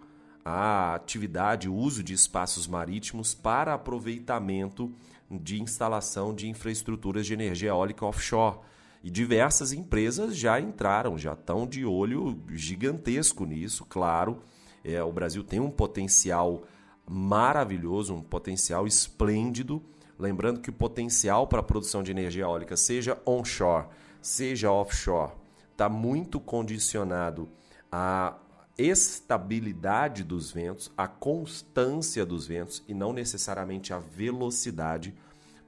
a 0.44 0.94
atividade, 0.94 1.68
o 1.68 1.74
uso 1.74 2.04
de 2.04 2.14
espaços 2.14 2.68
marítimos 2.68 3.34
para 3.34 3.74
aproveitamento 3.74 4.94
de 5.28 5.60
instalação 5.60 6.32
de 6.32 6.48
infraestruturas 6.48 7.26
de 7.26 7.34
energia 7.34 7.70
eólica 7.70 8.06
offshore. 8.06 8.60
E 9.02 9.10
diversas 9.10 9.72
empresas 9.72 10.36
já 10.36 10.60
entraram, 10.60 11.18
já 11.18 11.32
estão 11.32 11.66
de 11.66 11.84
olho 11.84 12.40
gigantesco 12.50 13.44
nisso, 13.44 13.84
claro. 13.88 14.44
É, 14.84 15.02
o 15.02 15.12
Brasil 15.12 15.42
tem 15.42 15.58
um 15.58 15.70
potencial 15.70 16.62
maravilhoso, 17.10 18.14
um 18.14 18.22
potencial 18.22 18.86
esplêndido. 18.86 19.82
Lembrando 20.16 20.60
que 20.60 20.70
o 20.70 20.72
potencial 20.72 21.48
para 21.48 21.58
a 21.58 21.62
produção 21.62 22.04
de 22.04 22.12
energia 22.12 22.44
eólica, 22.44 22.76
seja 22.76 23.20
onshore, 23.26 23.88
seja 24.22 24.70
offshore, 24.70 25.32
está 25.72 25.88
muito 25.88 26.38
condicionado 26.38 27.48
a 27.90 28.38
estabilidade 28.78 30.22
dos 30.22 30.52
ventos, 30.52 30.92
a 30.96 31.08
constância 31.08 32.24
dos 32.24 32.46
ventos 32.46 32.84
e 32.86 32.94
não 32.94 33.12
necessariamente 33.12 33.92
a 33.92 33.98
velocidade. 33.98 35.12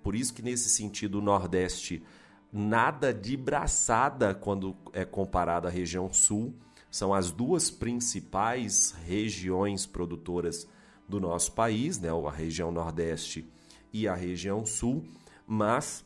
Por 0.00 0.14
isso 0.14 0.32
que 0.32 0.42
nesse 0.42 0.68
sentido 0.68 1.18
o 1.18 1.22
Nordeste 1.22 2.04
nada 2.52 3.12
de 3.12 3.36
braçada 3.36 4.32
quando 4.32 4.76
é 4.92 5.04
comparado 5.04 5.66
à 5.66 5.70
região 5.70 6.12
Sul. 6.12 6.54
São 6.90 7.12
as 7.12 7.32
duas 7.32 7.70
principais 7.70 8.94
regiões 9.06 9.86
produtoras 9.86 10.68
do 11.12 11.20
nosso 11.20 11.52
país, 11.52 12.00
né? 12.00 12.08
a 12.08 12.30
região 12.30 12.72
Nordeste 12.72 13.46
e 13.92 14.08
a 14.08 14.14
região 14.14 14.64
Sul, 14.64 15.04
mas 15.46 16.02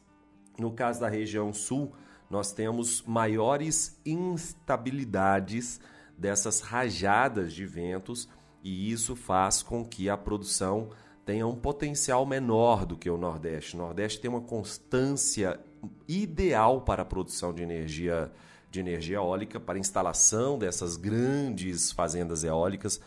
no 0.59 0.73
caso 0.73 0.99
da 0.99 1.09
região 1.09 1.53
Sul, 1.53 1.93
nós 2.29 2.53
temos 2.53 3.03
maiores 3.03 4.01
instabilidades 4.05 5.81
dessas 6.19 6.61
rajadas 6.61 7.53
de 7.53 7.65
ventos 7.65 8.29
e 8.65 8.91
isso 8.91 9.15
faz 9.15 9.63
com 9.63 9.85
que 9.85 10.11
a 10.11 10.17
produção 10.17 10.91
tenha 11.25 11.47
um 11.47 11.55
potencial 11.55 12.27
menor 12.27 12.85
do 12.85 12.97
que 12.97 13.09
o 13.09 13.17
Nordeste. 13.17 13.77
O 13.77 13.79
Nordeste 13.79 14.21
tem 14.21 14.29
uma 14.29 14.41
constância 14.41 15.61
ideal 16.09 16.81
para 16.81 17.03
a 17.03 17.07
produção 17.07 17.55
de 17.55 17.63
energia 17.63 18.33
de 18.69 18.81
energia 18.81 19.17
eólica, 19.17 19.61
para 19.61 19.79
instalação 19.79 20.59
dessas 20.59 20.97
grandes 20.97 21.93
fazendas 21.93 22.45
eólicas, 22.45 23.01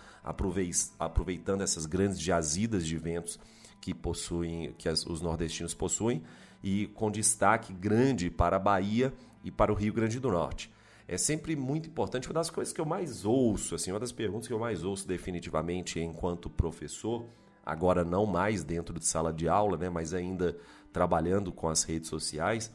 aproveitando 0.98 1.62
essas 1.62 1.86
grandes 1.86 2.20
jazidas 2.20 2.86
de 2.86 2.98
ventos 2.98 3.40
que 3.82 3.94
possuem, 3.94 4.74
que 4.78 4.88
as, 4.90 5.06
os 5.06 5.22
nordestinos 5.22 5.74
possuem, 5.74 6.22
e 6.64 6.88
com 6.88 7.10
destaque 7.10 7.74
grande 7.74 8.30
para 8.30 8.58
a 8.58 8.60
Bahia 8.60 9.14
e 9.44 9.50
para 9.50 9.72
o 9.72 9.76
Rio 9.76 9.94
Grande 9.94 10.20
do 10.20 10.30
Norte. 10.30 10.72
É 11.08 11.18
sempre 11.18 11.56
muito 11.56 11.90
importante, 11.90 12.28
uma 12.28 12.36
das 12.36 12.50
coisas 12.50 12.74
que 12.74 12.80
eu 12.80 12.86
mais 12.86 13.26
ouço, 13.26 13.74
assim, 13.74 13.92
uma 13.92 14.00
das 14.00 14.12
perguntas 14.12 14.48
que 14.48 14.54
eu 14.54 14.60
mais 14.60 14.84
ouço 14.84 15.08
definitivamente 15.08 16.00
enquanto 16.00 16.50
professor, 16.50 17.26
agora 17.66 18.04
não 18.04 18.26
mais 18.26 18.64
dentro 18.64 19.00
de 19.00 19.06
sala 19.06 19.34
de 19.34 19.48
aula, 19.48 19.78
né, 19.78 19.90
mas 19.90 20.14
ainda 20.14 20.56
trabalhando 20.94 21.52
com 21.52 21.68
as 21.68 21.84
redes 21.84 22.10
sociais, 22.10 22.72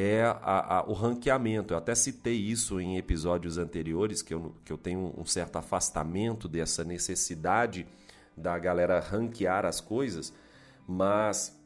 é 0.00 0.22
a, 0.22 0.78
a, 0.78 0.84
o 0.84 0.92
ranqueamento. 0.92 1.74
Eu 1.74 1.78
até 1.78 1.92
citei 1.92 2.36
isso 2.36 2.80
em 2.80 2.96
episódios 2.96 3.58
anteriores, 3.58 4.22
que 4.22 4.32
eu, 4.32 4.54
que 4.64 4.72
eu 4.72 4.78
tenho 4.78 5.12
um 5.18 5.24
certo 5.26 5.56
afastamento 5.56 6.48
dessa 6.48 6.84
necessidade 6.84 7.84
da 8.36 8.56
galera 8.56 9.00
ranquear 9.00 9.66
as 9.66 9.80
coisas, 9.80 10.32
mas 10.86 11.58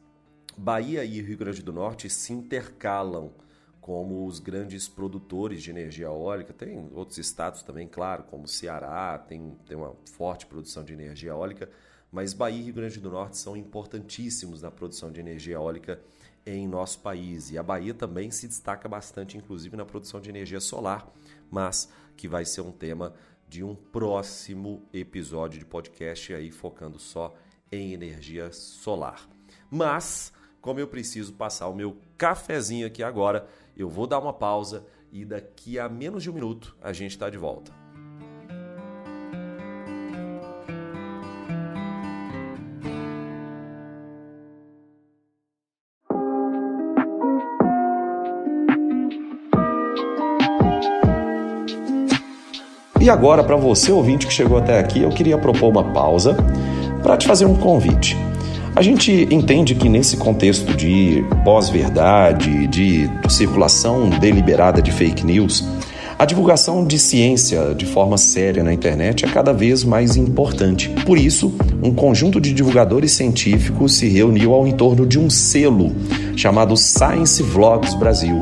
Bahia 0.57 1.05
e 1.05 1.21
Rio 1.21 1.37
Grande 1.37 1.61
do 1.61 1.71
Norte 1.71 2.09
se 2.09 2.33
intercalam 2.33 3.31
como 3.79 4.25
os 4.25 4.39
grandes 4.39 4.87
produtores 4.87 5.61
de 5.61 5.69
energia 5.69 6.07
eólica. 6.07 6.53
Tem 6.53 6.89
outros 6.93 7.19
estados 7.19 7.61
também, 7.61 7.87
claro, 7.87 8.23
como 8.23 8.47
Ceará, 8.47 9.15
tem, 9.19 9.55
tem 9.67 9.77
uma 9.77 9.93
forte 10.11 10.47
produção 10.47 10.83
de 10.83 10.93
energia 10.93 11.29
eólica, 11.29 11.69
mas 12.13 12.31
Bahia 12.31 12.59
e 12.59 12.63
Rio 12.65 12.75
Grande 12.75 12.99
do 12.99 13.09
Norte 13.09 13.39
são 13.39 13.57
importantíssimos 13.57 14.61
na 14.61 14.69
produção 14.69 15.11
de 15.11 15.19
energia 15.19 15.55
eólica 15.55 15.99
em 16.45 16.67
nosso 16.67 16.99
país. 16.99 17.49
E 17.49 17.57
a 17.57 17.63
Bahia 17.63 17.91
também 17.91 18.29
se 18.29 18.47
destaca 18.47 18.87
bastante, 18.87 19.35
inclusive 19.35 19.75
na 19.75 19.83
produção 19.83 20.21
de 20.21 20.29
energia 20.29 20.59
solar, 20.59 21.11
mas 21.49 21.89
que 22.15 22.27
vai 22.27 22.45
ser 22.45 22.61
um 22.61 22.71
tema 22.71 23.15
de 23.49 23.63
um 23.63 23.73
próximo 23.73 24.87
episódio 24.93 25.57
de 25.57 25.65
podcast 25.65 26.35
aí 26.35 26.51
focando 26.51 26.99
só 26.99 27.35
em 27.71 27.93
energia 27.93 28.51
solar. 28.51 29.27
Mas 29.67 30.31
como 30.61 30.79
eu 30.79 30.87
preciso 30.87 31.33
passar 31.33 31.67
o 31.67 31.75
meu 31.75 31.97
cafezinho 32.15 32.85
aqui 32.85 33.01
agora, 33.01 33.47
eu 33.75 33.89
vou 33.89 34.05
dar 34.05 34.19
uma 34.19 34.33
pausa 34.33 34.85
e 35.11 35.25
daqui 35.25 35.79
a 35.79 35.89
menos 35.89 36.21
de 36.21 36.29
um 36.29 36.33
minuto 36.33 36.77
a 36.79 36.93
gente 36.93 37.11
está 37.11 37.27
de 37.27 37.39
volta. 37.39 37.82
E 53.03 53.09
agora, 53.09 53.43
para 53.43 53.57
você 53.57 53.91
ouvinte 53.91 54.25
que 54.25 54.31
chegou 54.31 54.57
até 54.57 54.79
aqui, 54.79 55.01
eu 55.01 55.09
queria 55.09 55.37
propor 55.37 55.67
uma 55.67 55.83
pausa 55.83 56.37
para 57.01 57.17
te 57.17 57.27
fazer 57.27 57.43
um 57.43 57.53
convite. 57.53 58.17
A 58.73 58.81
gente 58.81 59.27
entende 59.29 59.75
que 59.75 59.89
nesse 59.89 60.15
contexto 60.15 60.73
de 60.73 61.21
pós-verdade, 61.43 62.65
de 62.67 63.11
circulação 63.27 64.09
deliberada 64.09 64.81
de 64.81 64.89
fake 64.89 65.25
news, 65.25 65.65
a 66.17 66.23
divulgação 66.23 66.85
de 66.85 66.97
ciência 66.97 67.75
de 67.75 67.85
forma 67.85 68.17
séria 68.17 68.63
na 68.63 68.73
internet 68.73 69.25
é 69.25 69.27
cada 69.27 69.51
vez 69.51 69.83
mais 69.83 70.15
importante. 70.15 70.87
Por 71.05 71.17
isso, 71.17 71.53
um 71.83 71.93
conjunto 71.93 72.39
de 72.39 72.53
divulgadores 72.53 73.11
científicos 73.11 73.95
se 73.95 74.07
reuniu 74.07 74.53
ao 74.53 74.65
entorno 74.65 75.05
de 75.05 75.19
um 75.19 75.29
selo 75.29 75.93
chamado 76.37 76.77
Science 76.77 77.43
Vlogs 77.43 77.95
Brasil. 77.95 78.41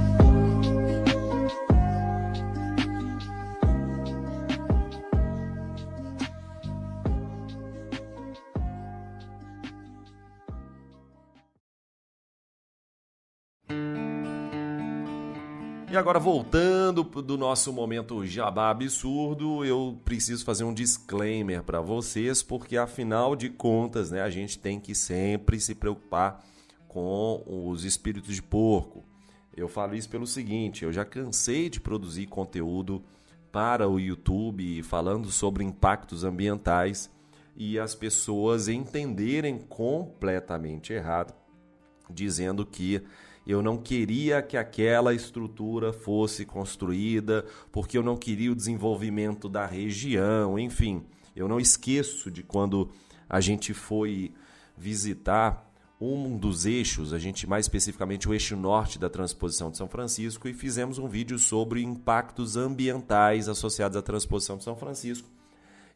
Agora, 16.11 16.19
voltando 16.19 17.03
do 17.03 17.37
nosso 17.37 17.71
momento 17.71 18.25
jabá 18.25 18.69
absurdo, 18.69 19.63
eu 19.63 19.97
preciso 20.03 20.43
fazer 20.43 20.65
um 20.65 20.73
disclaimer 20.73 21.63
para 21.63 21.79
vocês, 21.79 22.43
porque 22.43 22.75
afinal 22.75 23.33
de 23.33 23.49
contas, 23.49 24.11
né, 24.11 24.21
a 24.21 24.29
gente 24.29 24.59
tem 24.59 24.77
que 24.77 24.93
sempre 24.93 25.57
se 25.57 25.73
preocupar 25.73 26.43
com 26.85 27.41
os 27.47 27.85
espíritos 27.85 28.35
de 28.35 28.41
porco. 28.41 29.05
Eu 29.55 29.69
falo 29.69 29.95
isso 29.95 30.09
pelo 30.09 30.27
seguinte: 30.27 30.83
eu 30.83 30.91
já 30.91 31.05
cansei 31.05 31.69
de 31.69 31.79
produzir 31.79 32.27
conteúdo 32.27 33.01
para 33.49 33.87
o 33.87 33.97
YouTube 33.97 34.83
falando 34.83 35.31
sobre 35.31 35.63
impactos 35.63 36.25
ambientais 36.25 37.09
e 37.55 37.79
as 37.79 37.95
pessoas 37.95 38.67
entenderem 38.67 39.59
completamente 39.59 40.91
errado, 40.91 41.33
dizendo 42.09 42.65
que 42.65 43.01
eu 43.45 43.61
não 43.61 43.77
queria 43.77 44.41
que 44.41 44.55
aquela 44.55 45.13
estrutura 45.13 45.91
fosse 45.91 46.45
construída, 46.45 47.45
porque 47.71 47.97
eu 47.97 48.03
não 48.03 48.15
queria 48.15 48.51
o 48.51 48.55
desenvolvimento 48.55 49.49
da 49.49 49.65
região, 49.65 50.59
enfim. 50.59 51.03
Eu 51.35 51.47
não 51.47 51.59
esqueço 51.59 52.29
de 52.29 52.43
quando 52.43 52.89
a 53.29 53.39
gente 53.39 53.73
foi 53.73 54.33
visitar 54.77 55.71
um 55.99 56.35
dos 56.35 56.65
eixos, 56.65 57.13
a 57.13 57.19
gente 57.19 57.45
mais 57.45 57.65
especificamente 57.65 58.27
o 58.27 58.33
eixo 58.33 58.55
norte 58.55 58.97
da 58.97 59.09
transposição 59.09 59.69
de 59.69 59.77
São 59.77 59.87
Francisco 59.87 60.47
e 60.47 60.53
fizemos 60.53 60.97
um 60.97 61.07
vídeo 61.07 61.37
sobre 61.37 61.83
impactos 61.83 62.57
ambientais 62.57 63.47
associados 63.47 63.95
à 63.95 64.01
transposição 64.01 64.57
de 64.57 64.63
São 64.63 64.75
Francisco. 64.75 65.29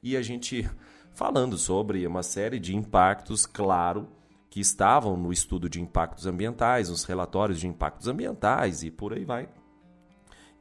E 0.03 0.15
a 0.15 0.21
gente 0.21 0.69
falando 1.15 1.57
sobre 1.57 2.05
uma 2.05 2.21
série 2.21 2.59
de 2.59 2.75
impactos, 2.75 3.47
claro, 3.47 4.07
que 4.55 4.61
estavam 4.61 5.17
no 5.17 5.33
estudo 5.33 5.67
de 5.67 5.81
impactos 5.81 6.25
ambientais, 6.25 6.89
nos 6.89 7.03
relatórios 7.03 7.59
de 7.59 7.67
impactos 7.67 8.07
ambientais 8.07 8.83
e 8.83 8.89
por 8.89 9.11
aí 9.11 9.25
vai. 9.25 9.49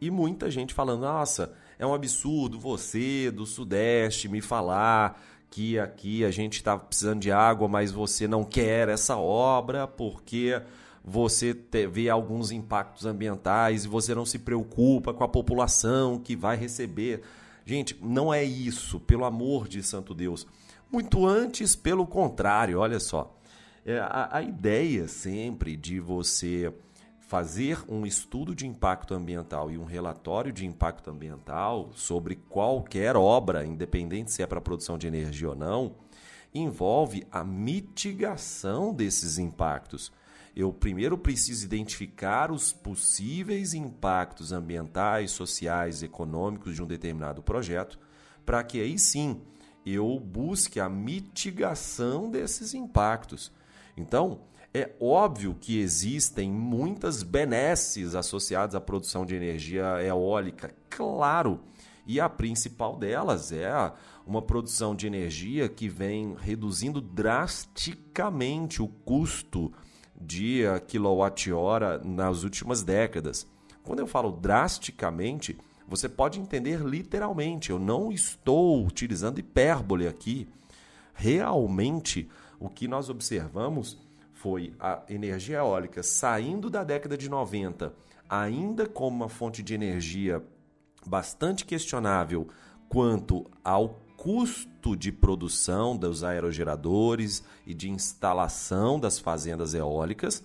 E 0.00 0.11
muita 0.11 0.50
gente 0.50 0.74
falando: 0.74 1.02
nossa, 1.02 1.52
é 1.78 1.87
um 1.87 1.94
absurdo 1.94 2.59
você 2.59 3.30
do 3.30 3.46
Sudeste 3.46 4.28
me 4.28 4.40
falar 4.40 5.22
que 5.48 5.78
aqui 5.78 6.24
a 6.24 6.33
gente 6.33 6.54
está 6.54 6.76
precisando 6.76 7.20
de 7.20 7.30
água, 7.30 7.68
mas 7.68 7.92
você 7.92 8.26
não 8.26 8.42
quer 8.42 8.88
essa 8.88 9.16
obra 9.16 9.87
porque 9.87 10.61
você 11.04 11.57
vê 11.88 12.11
alguns 12.11 12.50
impactos 12.50 13.07
ambientais 13.07 13.85
e 13.85 13.88
você 13.88 14.12
não 14.12 14.26
se 14.26 14.40
preocupa 14.40 15.14
com 15.14 15.22
a 15.22 15.28
população 15.28 16.18
que 16.18 16.35
vai 16.35 16.57
receber. 16.57 17.22
Gente, 17.64 17.96
não 18.02 18.35
é 18.35 18.42
isso, 18.42 18.98
pelo 18.98 19.24
amor 19.24 19.68
de 19.68 19.85
santo 19.85 20.12
Deus. 20.12 20.48
Muito 20.90 21.24
antes, 21.24 21.76
pelo 21.76 22.04
contrário, 22.04 22.80
olha 22.80 22.98
só. 22.98 23.33
É, 23.86 23.98
a, 23.98 24.38
a 24.38 24.42
ideia 24.42 25.06
sempre 25.06 25.76
de 25.76 26.00
você 26.00 26.72
fazer 27.20 27.78
um 27.86 28.06
estudo 28.06 28.54
de 28.54 28.66
impacto 28.66 29.12
ambiental 29.12 29.70
e 29.70 29.76
um 29.76 29.84
relatório 29.84 30.50
de 30.50 30.64
impacto 30.64 31.10
ambiental 31.10 31.90
sobre 31.94 32.36
qualquer 32.36 33.14
obra, 33.14 33.64
independente 33.66 34.32
se 34.32 34.42
é 34.42 34.46
para 34.46 34.60
produção 34.60 34.96
de 34.96 35.06
energia 35.06 35.50
ou 35.50 35.54
não, 35.54 35.96
envolve 36.54 37.26
a 37.30 37.44
mitigação 37.44 38.94
desses 38.94 39.36
impactos. 39.36 40.10
Eu 40.56 40.72
primeiro 40.72 41.18
preciso 41.18 41.66
identificar 41.66 42.52
os 42.52 42.72
possíveis 42.72 43.74
impactos 43.74 44.52
ambientais, 44.52 45.32
sociais, 45.32 46.02
econômicos 46.02 46.74
de 46.74 46.82
um 46.82 46.86
determinado 46.86 47.42
projeto, 47.42 47.98
para 48.46 48.62
que 48.62 48.80
aí 48.80 48.98
sim 48.98 49.42
eu 49.84 50.18
busque 50.20 50.80
a 50.80 50.88
mitigação 50.88 52.30
desses 52.30 52.72
impactos. 52.72 53.52
Então, 53.96 54.40
é 54.72 54.90
óbvio 55.00 55.57
que 55.61 55.78
existem 55.78 56.50
muitas 56.50 57.22
benesses 57.22 58.14
associadas 58.14 58.74
à 58.74 58.80
produção 58.80 59.24
de 59.24 59.35
energia 59.35 60.02
eólica, 60.02 60.74
claro. 60.90 61.61
E 62.07 62.20
a 62.20 62.28
principal 62.28 62.96
delas 62.96 63.52
é 63.52 63.70
uma 64.26 64.42
produção 64.42 64.94
de 64.94 65.07
energia 65.07 65.68
que 65.68 65.88
vem 65.88 66.35
reduzindo 66.38 67.00
drasticamente 67.00 68.83
o 68.83 68.88
custo 68.88 69.72
de 70.20 70.62
quilowatt-hora 70.87 71.98
nas 72.04 72.42
últimas 72.42 72.83
décadas. 72.83 73.46
Quando 73.83 74.00
eu 74.00 74.07
falo 74.07 74.33
drasticamente, 74.33 75.57
você 75.87 76.09
pode 76.09 76.40
entender 76.40 76.80
literalmente. 76.80 77.70
Eu 77.70 77.78
não 77.78 78.11
estou 78.11 78.85
utilizando 78.85 79.38
hipérbole 79.38 80.07
aqui. 80.07 80.48
Realmente, 81.14 82.28
o 82.64 82.68
que 82.70 82.88
nós 82.88 83.11
observamos 83.11 83.98
foi 84.33 84.72
a 84.81 85.03
energia 85.07 85.59
eólica 85.59 86.03
saindo 86.03 86.70
da 86.70 86.83
década 86.83 87.14
de 87.14 87.29
90, 87.29 87.92
ainda 88.27 88.87
como 88.87 89.14
uma 89.16 89.29
fonte 89.29 89.62
de 89.62 89.74
energia 89.74 90.42
bastante 91.07 91.66
questionável 91.66 92.48
quanto 92.88 93.44
ao 93.62 94.00
custo 94.16 94.96
de 94.96 95.12
produção 95.12 95.94
dos 95.94 96.24
aerogeradores 96.24 97.44
e 97.66 97.74
de 97.74 97.90
instalação 97.90 98.98
das 98.98 99.18
fazendas 99.18 99.74
eólicas, 99.74 100.42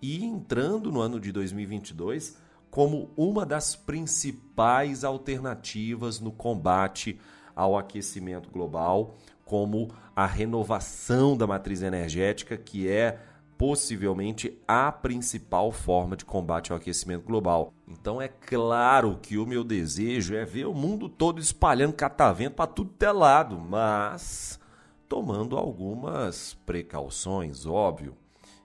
e 0.00 0.24
entrando 0.24 0.92
no 0.92 1.00
ano 1.00 1.18
de 1.18 1.32
2022 1.32 2.36
como 2.70 3.10
uma 3.16 3.44
das 3.44 3.74
principais 3.74 5.02
alternativas 5.02 6.20
no 6.20 6.30
combate 6.30 7.18
ao 7.56 7.76
aquecimento 7.76 8.50
global, 8.50 9.16
como 9.44 9.90
a 10.16 10.24
renovação 10.24 11.36
da 11.36 11.46
matriz 11.46 11.82
energética, 11.82 12.56
que 12.56 12.88
é 12.88 13.20
possivelmente 13.58 14.58
a 14.66 14.90
principal 14.90 15.70
forma 15.70 16.16
de 16.16 16.24
combate 16.24 16.72
ao 16.72 16.78
aquecimento 16.78 17.24
global. 17.24 17.74
Então 17.86 18.20
é 18.20 18.28
claro 18.28 19.18
que 19.20 19.36
o 19.36 19.46
meu 19.46 19.62
desejo 19.62 20.34
é 20.34 20.44
ver 20.44 20.66
o 20.66 20.74
mundo 20.74 21.08
todo 21.08 21.38
espalhando 21.38 21.92
catavento 21.92 22.56
para 22.56 22.66
tudo 22.66 22.94
que 22.98 23.04
é 23.04 23.12
lado, 23.12 23.58
mas 23.58 24.58
tomando 25.06 25.56
algumas 25.56 26.54
precauções, 26.66 27.66
óbvio. 27.66 28.16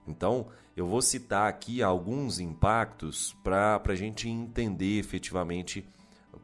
Então 0.06 0.46
eu 0.74 0.86
vou 0.86 1.02
citar 1.02 1.48
aqui 1.48 1.82
alguns 1.82 2.40
impactos 2.40 3.36
para 3.44 3.80
a 3.86 3.94
gente 3.94 4.26
entender 4.28 4.98
efetivamente 4.98 5.86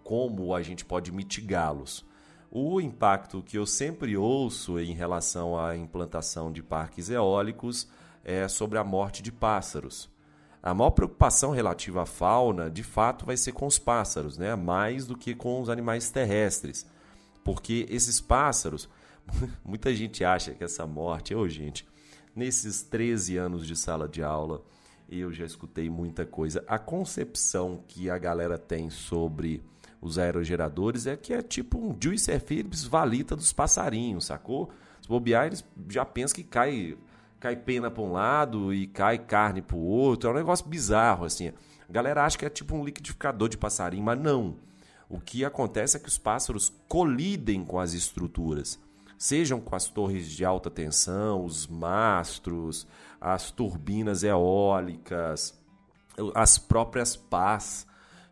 como 0.05 0.55
a 0.55 0.63
gente 0.63 0.85
pode 0.85 1.11
mitigá-los. 1.13 2.07
O 2.51 2.81
impacto 2.81 3.43
que 3.43 3.59
eu 3.59 3.67
sempre 3.67 4.17
ouço 4.17 4.79
em 4.79 4.95
relação 4.95 5.59
à 5.59 5.77
implantação 5.77 6.51
de 6.51 6.63
parques 6.63 7.11
eólicos 7.11 7.87
é, 8.25 8.49
sobre 8.49 8.79
a 8.79 8.85
morte 8.85 9.23
de 9.23 9.31
pássaros. 9.31 10.09
A 10.63 10.73
maior 10.75 10.91
preocupação 10.91 11.51
relativa 11.51 12.03
à 12.03 12.07
fauna, 12.07 12.71
de 12.71 12.83
fato, 12.83 13.27
vai 13.27 13.37
ser 13.37 13.53
com 13.53 13.67
os 13.67 13.79
pássaros, 13.79 14.39
né? 14.39 14.57
mais 14.57 15.07
do 15.07 15.17
que 15.17 15.35
com 15.35 15.61
os 15.61 15.69
animais 15.69 16.11
terrestres. 16.11 16.87
Porque 17.45 17.87
esses 17.89 18.21
pássaros, 18.21 18.89
muita 19.65 19.95
gente 19.95 20.25
acha 20.25 20.53
que 20.53 20.65
essa 20.65 20.87
morte, 20.87 21.35
ô 21.35 21.47
gente, 21.49 21.87
nesses 22.35 22.83
13 22.83 23.37
anos 23.37 23.67
de 23.67 23.77
sala 23.77 24.09
de 24.09 24.23
aula, 24.23 24.63
eu 25.09 25.33
já 25.33 25.45
escutei 25.45 25.89
muita 25.89 26.27
coisa. 26.27 26.65
A 26.67 26.79
concepção 26.79 27.83
que 27.87 28.11
a 28.11 28.19
galera 28.19 28.59
tem 28.59 28.91
sobre 28.91 29.63
os 30.01 30.19
aerogeradores 30.19 31.07
é 31.07 31.17
que 31.17 31.33
é 31.33 31.43
tipo 31.43 31.79
um 31.79 31.97
Juicer 32.01 32.41
Phillips 32.41 32.85
valita 32.85 33.35
dos 33.35 33.53
passarinhos, 33.53 34.27
sacou? 34.27 34.71
Se 35.03 35.09
bobear, 35.09 35.47
eles 35.47 35.65
já 35.89 36.05
pensam 36.05 36.37
que 36.37 36.45
cai 36.45 36.97
cai 37.41 37.55
pena 37.55 37.91
para 37.91 38.03
um 38.03 38.13
lado 38.13 38.75
e 38.75 38.87
cai 38.87 39.19
carne 39.19 39.63
para 39.63 39.77
o 39.77 39.85
outro. 39.85 40.29
É 40.29 40.33
um 40.33 40.37
negócio 40.37 40.67
bizarro, 40.67 41.25
assim. 41.25 41.53
A 41.89 41.93
galera 41.93 42.25
acha 42.25 42.37
que 42.37 42.45
é 42.45 42.51
tipo 42.51 42.77
um 42.77 42.85
liquidificador 42.85 43.49
de 43.49 43.57
passarinho, 43.57 44.03
mas 44.03 44.19
não. 44.19 44.57
O 45.09 45.21
que 45.21 45.45
acontece 45.45 45.97
é 45.97 46.01
que 46.01 46.09
os 46.09 46.19
pássaros 46.19 46.73
colidem 46.87 47.65
com 47.65 47.79
as 47.79 47.95
estruturas, 47.95 48.79
sejam 49.17 49.61
com 49.61 49.75
as 49.75 49.87
torres 49.87 50.29
de 50.31 50.45
alta 50.45 50.71
tensão, 50.71 51.45
os 51.45 51.67
mastros, 51.67 52.87
as 53.21 53.51
turbinas 53.51 54.23
eólicas, 54.23 55.59
as 56.35 56.59
próprias 56.59 57.17
pás. 57.17 57.87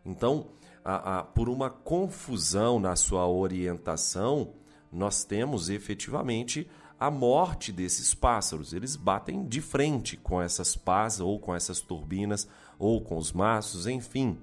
Então, 0.05 0.47
a, 0.87 1.19
a, 1.19 1.23
por 1.23 1.49
uma 1.49 1.69
confusão 1.69 2.79
na 2.79 2.95
sua 2.95 3.27
orientação, 3.27 4.53
nós 4.89 5.25
temos 5.25 5.69
efetivamente 5.69 6.65
a 6.97 7.11
morte 7.11 7.73
desses 7.73 8.13
pássaros. 8.15 8.71
Eles 8.71 8.95
batem 8.95 9.45
de 9.45 9.59
frente 9.59 10.15
com 10.15 10.41
essas 10.41 10.77
pás 10.77 11.19
ou 11.19 11.37
com 11.39 11.53
essas 11.53 11.81
turbinas 11.81 12.47
ou 12.79 13.01
com 13.01 13.17
os 13.17 13.33
maços, 13.33 13.85
enfim. 13.85 14.37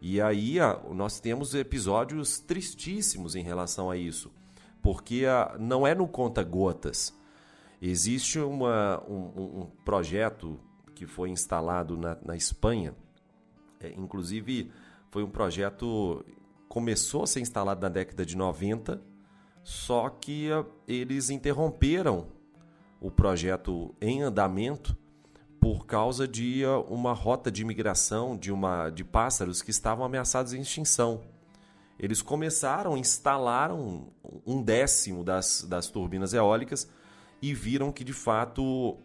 E 0.00 0.18
aí 0.18 0.56
nós 0.94 1.20
temos 1.20 1.54
episódios 1.54 2.40
tristíssimos 2.40 3.36
em 3.36 3.44
relação 3.44 3.90
a 3.90 3.96
isso, 3.96 4.32
porque 4.80 5.24
não 5.60 5.86
é 5.86 5.94
no 5.94 6.08
conta-gotas. 6.08 7.14
Existe 7.82 8.38
uma, 8.38 9.02
um, 9.06 9.60
um, 9.60 9.70
projeto 9.84 10.58
que 10.94 11.06
foi 11.06 11.28
instalado 11.28 11.98
na, 11.98 12.16
na 12.24 12.34
Espanha, 12.34 12.94
é, 13.78 13.92
inclusive 13.92 14.72
foi 15.12 15.22
um 15.22 15.28
projeto 15.28 16.24
começou 16.68 17.24
a 17.24 17.26
ser 17.26 17.40
instalado 17.40 17.82
na 17.82 17.90
década 17.90 18.24
de 18.24 18.34
90 18.34 18.98
só 19.62 20.08
que 20.08 20.50
eh, 20.50 20.64
eles 20.88 21.28
interromperam 21.28 22.28
o 22.98 23.10
projeto 23.10 23.94
em 24.00 24.22
andamento 24.22 24.96
por 25.60 25.84
causa 25.84 26.26
de 26.26 26.64
eh, 26.64 26.68
uma 26.88 27.12
rota 27.12 27.50
de 27.50 27.60
imigração 27.60 28.38
de, 28.38 28.50
uma, 28.50 28.88
de 28.88 29.04
pássaros 29.04 29.60
que 29.60 29.70
estavam 29.70 30.02
ameaçados 30.02 30.52
de 30.52 30.58
extinção. 30.58 31.20
Eles 31.98 32.22
começaram, 32.22 32.96
instalaram 32.96 34.08
um 34.46 34.62
décimo 34.62 35.22
das, 35.22 35.62
das 35.68 35.88
turbinas 35.88 36.32
eólicas 36.32 36.88
e 37.42 37.52
viram 37.52 37.92
que 37.92 38.02
de 38.02 38.14
fato 38.14 38.96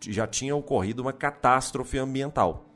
já 0.00 0.26
tinha 0.26 0.54
ocorrido 0.56 1.00
uma 1.00 1.12
catástrofe 1.12 1.96
ambiental. 1.96 2.66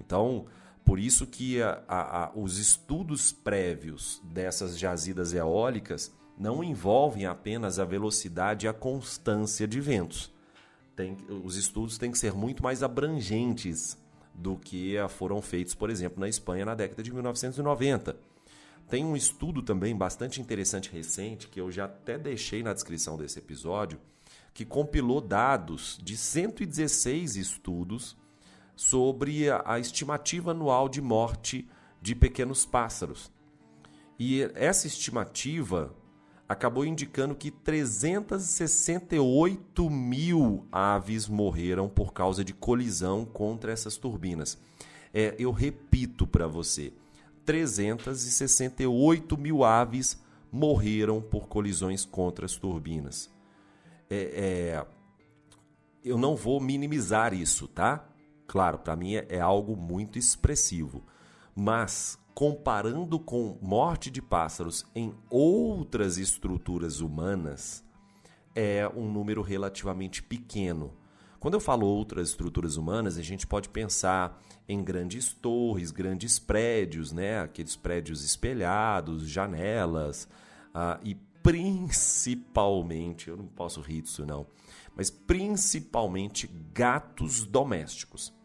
Então, 0.00 0.46
por 0.84 0.98
isso 0.98 1.26
que 1.26 1.62
a, 1.62 1.82
a, 1.86 2.24
a, 2.24 2.32
os 2.34 2.58
estudos 2.58 3.32
prévios 3.32 4.20
dessas 4.24 4.78
jazidas 4.78 5.32
eólicas 5.32 6.12
não 6.38 6.62
envolvem 6.62 7.26
apenas 7.26 7.78
a 7.78 7.84
velocidade 7.84 8.66
e 8.66 8.68
a 8.68 8.72
constância 8.72 9.66
de 9.66 9.80
ventos. 9.80 10.32
Tem, 10.96 11.16
os 11.44 11.56
estudos 11.56 11.98
têm 11.98 12.10
que 12.10 12.18
ser 12.18 12.32
muito 12.32 12.62
mais 12.62 12.82
abrangentes 12.82 13.96
do 14.34 14.56
que 14.56 14.96
foram 15.10 15.40
feitos, 15.40 15.74
por 15.74 15.90
exemplo, 15.90 16.20
na 16.20 16.28
Espanha 16.28 16.64
na 16.64 16.74
década 16.74 17.02
de 17.02 17.12
1990. 17.12 18.16
Tem 18.88 19.04
um 19.04 19.16
estudo 19.16 19.62
também 19.62 19.96
bastante 19.96 20.40
interessante 20.40 20.90
recente, 20.90 21.48
que 21.48 21.60
eu 21.60 21.70
já 21.70 21.84
até 21.84 22.18
deixei 22.18 22.62
na 22.62 22.74
descrição 22.74 23.16
desse 23.16 23.38
episódio, 23.38 23.98
que 24.52 24.64
compilou 24.64 25.20
dados 25.20 25.98
de 26.02 26.16
116 26.16 27.36
estudos 27.36 28.16
sobre 28.82 29.48
a 29.48 29.78
estimativa 29.78 30.50
anual 30.50 30.88
de 30.88 31.00
morte 31.00 31.68
de 32.00 32.16
pequenos 32.16 32.66
pássaros. 32.66 33.30
E 34.18 34.42
essa 34.56 34.88
estimativa 34.88 35.94
acabou 36.48 36.84
indicando 36.84 37.36
que 37.36 37.52
368 37.52 39.88
mil 39.88 40.66
aves 40.72 41.28
morreram 41.28 41.88
por 41.88 42.12
causa 42.12 42.44
de 42.44 42.52
colisão 42.52 43.24
contra 43.24 43.70
essas 43.70 43.96
turbinas. 43.96 44.58
É, 45.14 45.36
eu 45.38 45.52
repito 45.52 46.26
para 46.26 46.48
você: 46.48 46.92
368 47.44 49.38
mil 49.38 49.62
aves 49.62 50.20
morreram 50.50 51.22
por 51.22 51.46
colisões 51.46 52.04
contra 52.04 52.46
as 52.46 52.56
turbinas. 52.56 53.30
É, 54.10 54.16
é, 54.16 54.84
eu 56.04 56.18
não 56.18 56.34
vou 56.34 56.60
minimizar 56.60 57.32
isso, 57.32 57.68
tá? 57.68 58.08
Claro, 58.52 58.76
para 58.80 58.94
mim 58.94 59.14
é, 59.14 59.26
é 59.30 59.40
algo 59.40 59.74
muito 59.74 60.18
expressivo. 60.18 61.02
Mas 61.56 62.18
comparando 62.34 63.18
com 63.18 63.56
morte 63.62 64.10
de 64.10 64.20
pássaros 64.20 64.84
em 64.94 65.14
outras 65.30 66.18
estruturas 66.18 67.00
humanas, 67.00 67.82
é 68.54 68.86
um 68.94 69.10
número 69.10 69.40
relativamente 69.40 70.22
pequeno. 70.22 70.92
Quando 71.40 71.54
eu 71.54 71.60
falo 71.60 71.86
outras 71.86 72.28
estruturas 72.28 72.76
humanas, 72.76 73.16
a 73.16 73.22
gente 73.22 73.46
pode 73.46 73.70
pensar 73.70 74.38
em 74.68 74.84
grandes 74.84 75.32
torres, 75.32 75.90
grandes 75.90 76.38
prédios, 76.38 77.10
né? 77.10 77.40
aqueles 77.40 77.74
prédios 77.74 78.22
espelhados, 78.22 79.26
janelas, 79.26 80.28
uh, 80.74 81.00
e 81.02 81.14
principalmente, 81.42 83.30
eu 83.30 83.36
não 83.38 83.46
posso 83.46 83.80
rir 83.80 84.02
disso 84.02 84.26
não, 84.26 84.46
mas 84.94 85.08
principalmente 85.08 86.46
gatos 86.74 87.46
domésticos. 87.46 88.41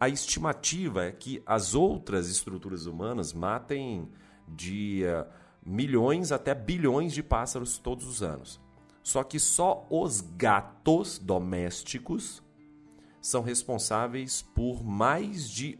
A 0.00 0.08
estimativa 0.08 1.06
é 1.06 1.12
que 1.12 1.42
as 1.44 1.74
outras 1.74 2.28
estruturas 2.28 2.86
humanas 2.86 3.32
matem 3.32 4.08
de 4.46 5.02
uh, 5.04 5.28
milhões 5.66 6.30
até 6.30 6.54
bilhões 6.54 7.12
de 7.12 7.22
pássaros 7.22 7.78
todos 7.78 8.06
os 8.06 8.22
anos. 8.22 8.60
Só 9.02 9.24
que 9.24 9.40
só 9.40 9.86
os 9.90 10.20
gatos 10.20 11.18
domésticos 11.18 12.42
são 13.20 13.42
responsáveis 13.42 14.40
por 14.40 14.84
mais 14.84 15.50
de 15.50 15.78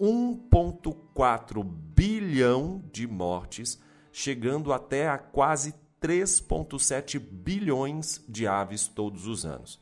1,4 0.00 1.62
bilhão 1.62 2.82
de 2.90 3.06
mortes, 3.06 3.78
chegando 4.10 4.72
até 4.72 5.10
a 5.10 5.18
quase 5.18 5.74
3,7 6.00 7.18
bilhões 7.18 8.24
de 8.26 8.46
aves 8.46 8.88
todos 8.88 9.26
os 9.26 9.44
anos. 9.44 9.78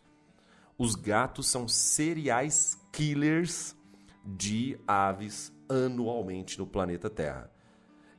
Os 0.77 0.95
gatos 0.95 1.47
são 1.47 1.69
cereais 1.69 2.79
killers 2.91 3.76
de 4.27 4.79
aves 4.87 5.53
anualmente 5.69 6.59
no 6.59 6.67
planeta 6.67 7.09
Terra. 7.09 7.51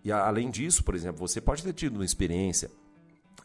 E 0.04 0.12
além 0.12 0.50
disso, 0.50 0.84
por 0.84 0.96
exemplo, 0.96 1.20
você 1.20 1.42
pode 1.42 1.64
ter 1.64 1.74
tido 1.74 1.96
uma 1.96 2.06
experiência, 2.06 2.72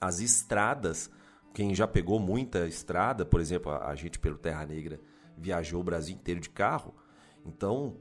as 0.01 0.21
estradas, 0.21 1.11
quem 1.53 1.75
já 1.75 1.87
pegou 1.87 2.21
muita 2.21 2.67
estrada, 2.67 3.25
por 3.25 3.41
exemplo, 3.41 3.73
a 3.73 3.95
gente 3.95 4.19
pelo 4.19 4.39
Terra 4.39 4.65
Negra 4.65 5.01
viajou 5.37 5.81
o 5.81 5.85
Brasil 5.85 6.15
inteiro 6.15 6.41
de 6.41 6.51
carro, 6.51 6.95
então 7.45 7.97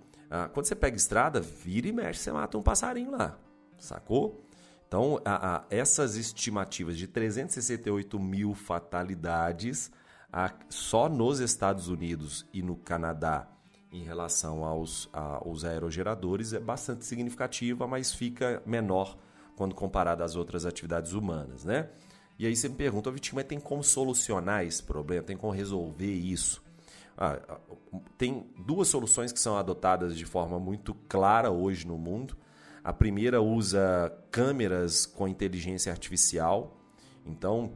quando 0.54 0.66
você 0.66 0.76
pega 0.76 0.96
estrada, 0.96 1.42
vira 1.42 1.90
e 1.90 1.92
mexe, 1.92 2.22
você 2.22 2.32
mata 2.32 2.58
um 2.58 2.64
passarinho 2.64 3.12
lá, 3.12 3.38
sacou? 3.78 4.42
Então, 4.88 5.22
a, 5.26 5.58
a, 5.58 5.64
essas 5.70 6.16
estimativas 6.16 6.98
de 6.98 7.08
368 7.08 8.18
mil 8.20 8.54
fatalidades 8.54 9.92
a, 10.32 10.54
só 10.70 11.10
nos 11.10 11.40
Estados 11.40 11.90
Unidos 11.90 12.46
e 12.54 12.62
no 12.62 12.78
Canadá 12.78 13.48
em 13.92 14.04
relação 14.04 14.64
aos, 14.64 15.10
aos 15.12 15.66
aerogeradores 15.66 16.54
é 16.54 16.60
bastante 16.60 17.06
significativa, 17.06 17.86
mas 17.88 18.14
fica 18.14 18.62
menor 18.66 19.18
quando 19.56 19.76
comparado 19.76 20.24
às 20.24 20.36
outras 20.36 20.66
atividades 20.66 21.14
humanas, 21.14 21.66
né? 21.66 21.90
E 22.40 22.48
aí 22.48 22.56
você 22.56 22.70
me 22.70 22.76
pergunta, 22.76 23.12
Vitinho, 23.12 23.36
mas 23.36 23.46
tem 23.46 23.60
como 23.60 23.84
solucionar 23.84 24.66
esse 24.66 24.82
problema? 24.82 25.24
Tem 25.24 25.38
como 25.38 25.54
resolver 25.54 26.12
isso? 26.12 26.64
Ah, 27.18 27.40
tem 28.18 28.48
duas 28.58 28.88
soluções 28.88 29.32
que 29.32 29.40
são 29.40 29.58
adotadas 29.58 30.18
de 30.18 30.26
forma 30.26 30.60
muito 30.60 30.96
clara 31.08 31.52
hoje 31.52 31.86
no 31.86 31.98
mundo. 31.98 32.36
A 32.84 32.92
primeira 32.92 33.42
usa 33.42 34.12
câmeras 34.32 35.06
com 35.06 35.28
inteligência 35.28 35.92
artificial. 35.92 36.82
Então, 37.24 37.74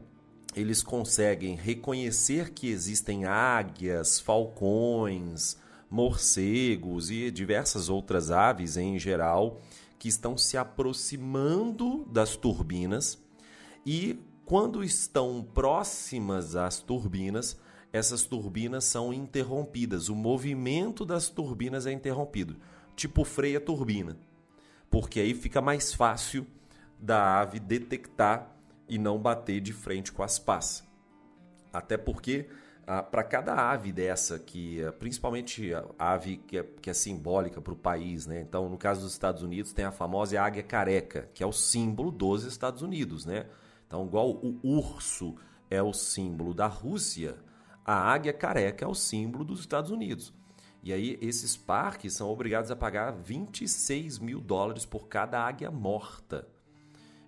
eles 0.56 0.82
conseguem 0.82 1.54
reconhecer 1.54 2.50
que 2.50 2.68
existem 2.68 3.24
águias, 3.24 4.18
falcões, 4.18 5.56
morcegos 5.90 7.10
e 7.10 7.30
diversas 7.30 7.88
outras 7.88 8.30
aves 8.30 8.76
em 8.76 8.98
geral 8.98 9.60
que 9.98 10.08
estão 10.08 10.36
se 10.36 10.56
aproximando 10.56 12.04
das 12.06 12.36
turbinas 12.36 13.18
e 13.84 14.18
quando 14.44 14.84
estão 14.84 15.42
próximas 15.42 16.54
às 16.54 16.78
turbinas, 16.80 17.58
essas 17.92 18.22
turbinas 18.22 18.84
são 18.84 19.12
interrompidas. 19.12 20.08
O 20.08 20.14
movimento 20.14 21.04
das 21.04 21.28
turbinas 21.28 21.86
é 21.86 21.92
interrompido, 21.92 22.56
tipo 22.94 23.24
freia 23.24 23.60
turbina, 23.60 24.16
porque 24.90 25.18
aí 25.18 25.34
fica 25.34 25.60
mais 25.60 25.92
fácil 25.92 26.46
da 26.98 27.40
ave 27.40 27.58
detectar 27.58 28.56
e 28.88 28.98
não 28.98 29.18
bater 29.18 29.60
de 29.60 29.72
frente 29.72 30.12
com 30.12 30.22
as 30.22 30.38
pás. 30.38 30.84
Até 31.72 31.96
porque 31.96 32.48
ah, 32.86 33.02
para 33.02 33.24
cada 33.24 33.54
ave 33.54 33.92
dessa, 33.92 34.38
que 34.38 34.82
ah, 34.84 34.92
principalmente 34.92 35.72
a 35.74 36.12
ave 36.12 36.36
que 36.36 36.58
é, 36.58 36.62
que 36.62 36.88
é 36.88 36.94
simbólica 36.94 37.60
para 37.60 37.72
o 37.72 37.76
país, 37.76 38.26
né? 38.26 38.40
Então, 38.40 38.68
no 38.68 38.78
caso 38.78 39.00
dos 39.00 39.12
Estados 39.12 39.42
Unidos, 39.42 39.72
tem 39.72 39.84
a 39.84 39.90
famosa 39.90 40.40
águia 40.40 40.62
careca, 40.62 41.28
que 41.34 41.42
é 41.42 41.46
o 41.46 41.52
símbolo 41.52 42.10
dos 42.10 42.44
Estados 42.44 42.82
Unidos, 42.82 43.26
né? 43.26 43.46
Então, 43.86 44.06
igual 44.06 44.30
o 44.30 44.58
urso 44.62 45.34
é 45.68 45.82
o 45.82 45.92
símbolo 45.92 46.54
da 46.54 46.66
Rússia, 46.66 47.36
a 47.84 47.94
águia 47.94 48.32
careca 48.32 48.84
é 48.84 48.88
o 48.88 48.94
símbolo 48.94 49.44
dos 49.44 49.60
Estados 49.60 49.90
Unidos. 49.90 50.32
E 50.82 50.92
aí, 50.92 51.18
esses 51.20 51.56
parques 51.56 52.14
são 52.14 52.30
obrigados 52.30 52.70
a 52.70 52.76
pagar 52.76 53.10
26 53.10 54.20
mil 54.20 54.40
dólares 54.40 54.86
por 54.86 55.08
cada 55.08 55.44
águia 55.44 55.70
morta. 55.70 56.46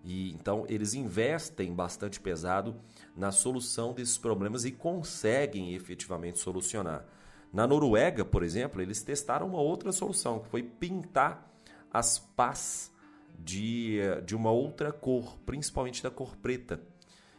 E 0.05 0.33
então 0.33 0.64
eles 0.68 0.94
investem 0.94 1.75
bastante 1.75 2.21
pesado 2.21 2.77
na 3.19 3.33
solução 3.33 3.93
desses 3.93 4.17
problemas 4.17 4.65
e 4.65 4.71
conseguem 4.71 5.75
efetivamente 5.75 6.39
solucionar. 6.39 7.05
Na 7.53 7.67
Noruega, 7.67 8.25
por 8.25 8.45
exemplo, 8.45 8.81
eles 8.81 9.03
testaram 9.03 9.49
uma 9.49 9.61
outra 9.61 9.91
solução, 9.91 10.39
que 10.39 10.49
foi 10.49 10.63
pintar 10.63 11.53
as 11.91 12.19
pás 12.19 12.93
de, 13.37 13.99
de 14.25 14.37
uma 14.37 14.53
outra 14.53 14.93
cor, 14.93 15.37
principalmente 15.45 16.01
da 16.01 16.11
cor 16.11 16.37
preta. 16.37 16.81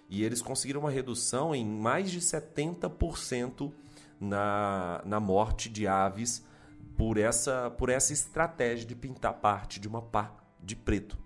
E 0.09 0.23
eles 0.23 0.41
conseguiram 0.41 0.81
uma 0.81 0.91
redução 0.91 1.55
em 1.55 1.65
mais 1.65 2.11
de 2.11 2.19
70% 2.19 3.71
na, 4.19 5.01
na 5.05 5.19
morte 5.19 5.69
de 5.69 5.87
aves 5.87 6.45
por 6.97 7.17
essa, 7.17 7.71
por 7.71 7.89
essa 7.89 8.11
estratégia 8.11 8.85
de 8.85 8.95
pintar 8.95 9.35
parte 9.35 9.79
de 9.79 9.87
uma 9.87 10.01
pá 10.01 10.35
de 10.61 10.75
preto. 10.75 11.17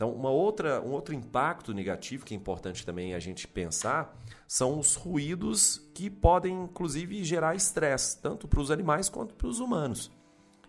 Então, 0.00 0.10
uma 0.14 0.30
outra, 0.30 0.80
um 0.80 0.92
outro 0.92 1.14
impacto 1.14 1.74
negativo 1.74 2.24
que 2.24 2.32
é 2.32 2.36
importante 2.36 2.86
também 2.86 3.12
a 3.12 3.18
gente 3.18 3.46
pensar 3.46 4.18
são 4.48 4.78
os 4.78 4.94
ruídos 4.94 5.90
que 5.92 6.08
podem, 6.08 6.62
inclusive, 6.62 7.22
gerar 7.22 7.54
estresse, 7.54 8.18
tanto 8.18 8.48
para 8.48 8.60
os 8.60 8.70
animais 8.70 9.10
quanto 9.10 9.34
para 9.34 9.46
os 9.46 9.60
humanos. 9.60 10.10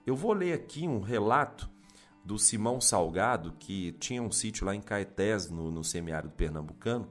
Eu 0.06 0.18
vou 0.18 0.34
ler 0.34 0.52
aqui 0.52 0.86
um 0.86 1.00
relato 1.00 1.70
do 2.26 2.38
Simão 2.38 2.82
Salgado, 2.82 3.54
que 3.58 3.94
tinha 3.94 4.22
um 4.22 4.34
sítio 4.34 4.66
lá 4.66 4.76
em 4.76 4.82
Caetés, 4.82 5.50
no, 5.50 5.72
no 5.72 5.82
semiárido 5.82 6.34
pernambucano, 6.34 7.10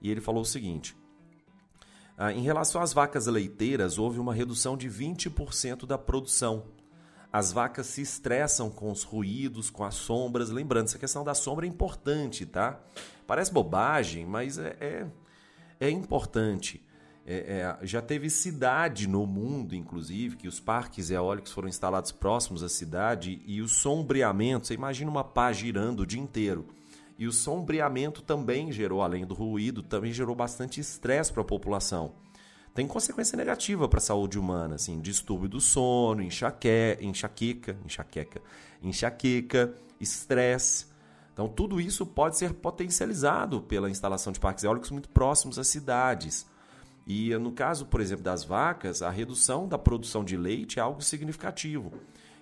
e 0.00 0.10
ele 0.10 0.20
falou 0.20 0.42
o 0.42 0.44
seguinte: 0.44 0.96
ah, 2.18 2.32
em 2.32 2.42
relação 2.42 2.82
às 2.82 2.92
vacas 2.92 3.28
leiteiras, 3.28 3.98
houve 3.98 4.18
uma 4.18 4.34
redução 4.34 4.76
de 4.76 4.90
20% 4.90 5.86
da 5.86 5.96
produção 5.96 6.64
as 7.32 7.50
vacas 7.50 7.86
se 7.86 8.02
estressam 8.02 8.68
com 8.68 8.92
os 8.92 9.04
ruídos, 9.04 9.70
com 9.70 9.84
as 9.84 9.94
sombras. 9.94 10.50
Lembrando, 10.50 10.84
essa 10.84 10.98
questão 10.98 11.24
da 11.24 11.34
sombra 11.34 11.64
é 11.64 11.68
importante, 11.68 12.44
tá? 12.44 12.78
Parece 13.26 13.50
bobagem, 13.50 14.26
mas 14.26 14.58
é, 14.58 14.76
é, 14.78 15.06
é 15.80 15.90
importante. 15.90 16.84
É, 17.24 17.78
é, 17.80 17.86
já 17.86 18.02
teve 18.02 18.28
cidade 18.28 19.08
no 19.08 19.24
mundo, 19.26 19.74
inclusive, 19.74 20.36
que 20.36 20.46
os 20.46 20.60
parques 20.60 21.10
eólicos 21.10 21.52
foram 21.52 21.68
instalados 21.68 22.12
próximos 22.12 22.62
à 22.62 22.68
cidade 22.68 23.40
e 23.46 23.62
o 23.62 23.68
sombreamento, 23.68 24.66
você 24.66 24.74
imagina 24.74 25.10
uma 25.10 25.24
pá 25.24 25.52
girando 25.52 26.00
o 26.00 26.06
dia 26.06 26.20
inteiro. 26.20 26.66
E 27.18 27.26
o 27.26 27.32
sombreamento 27.32 28.20
também 28.20 28.72
gerou, 28.72 29.00
além 29.00 29.24
do 29.24 29.32
ruído, 29.32 29.82
também 29.82 30.12
gerou 30.12 30.34
bastante 30.34 30.80
estresse 30.80 31.32
para 31.32 31.42
a 31.42 31.46
população 31.46 32.12
tem 32.74 32.86
consequência 32.86 33.36
negativa 33.36 33.88
para 33.88 33.98
a 33.98 34.02
saúde 34.02 34.38
humana, 34.38 34.76
assim, 34.76 35.00
distúrbio 35.00 35.48
do 35.48 35.60
sono, 35.60 36.22
enxaque, 36.22 36.98
enxaqueca, 37.00 37.76
enxaqueca, 37.84 38.40
enxaqueca, 38.82 39.74
estresse. 40.00 40.86
Então, 41.32 41.48
tudo 41.48 41.80
isso 41.80 42.06
pode 42.06 42.38
ser 42.38 42.54
potencializado 42.54 43.60
pela 43.62 43.90
instalação 43.90 44.32
de 44.32 44.40
parques 44.40 44.64
eólicos 44.64 44.90
muito 44.90 45.08
próximos 45.08 45.58
às 45.58 45.68
cidades. 45.68 46.46
E 47.06 47.34
no 47.36 47.52
caso, 47.52 47.86
por 47.86 48.00
exemplo, 48.00 48.24
das 48.24 48.44
vacas, 48.44 49.02
a 49.02 49.10
redução 49.10 49.66
da 49.66 49.78
produção 49.78 50.24
de 50.24 50.36
leite 50.36 50.78
é 50.78 50.82
algo 50.82 51.02
significativo. 51.02 51.92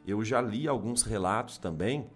Eu 0.06 0.24
já 0.24 0.40
li 0.40 0.68
alguns 0.68 1.02
relatos 1.02 1.58
também 1.58 2.08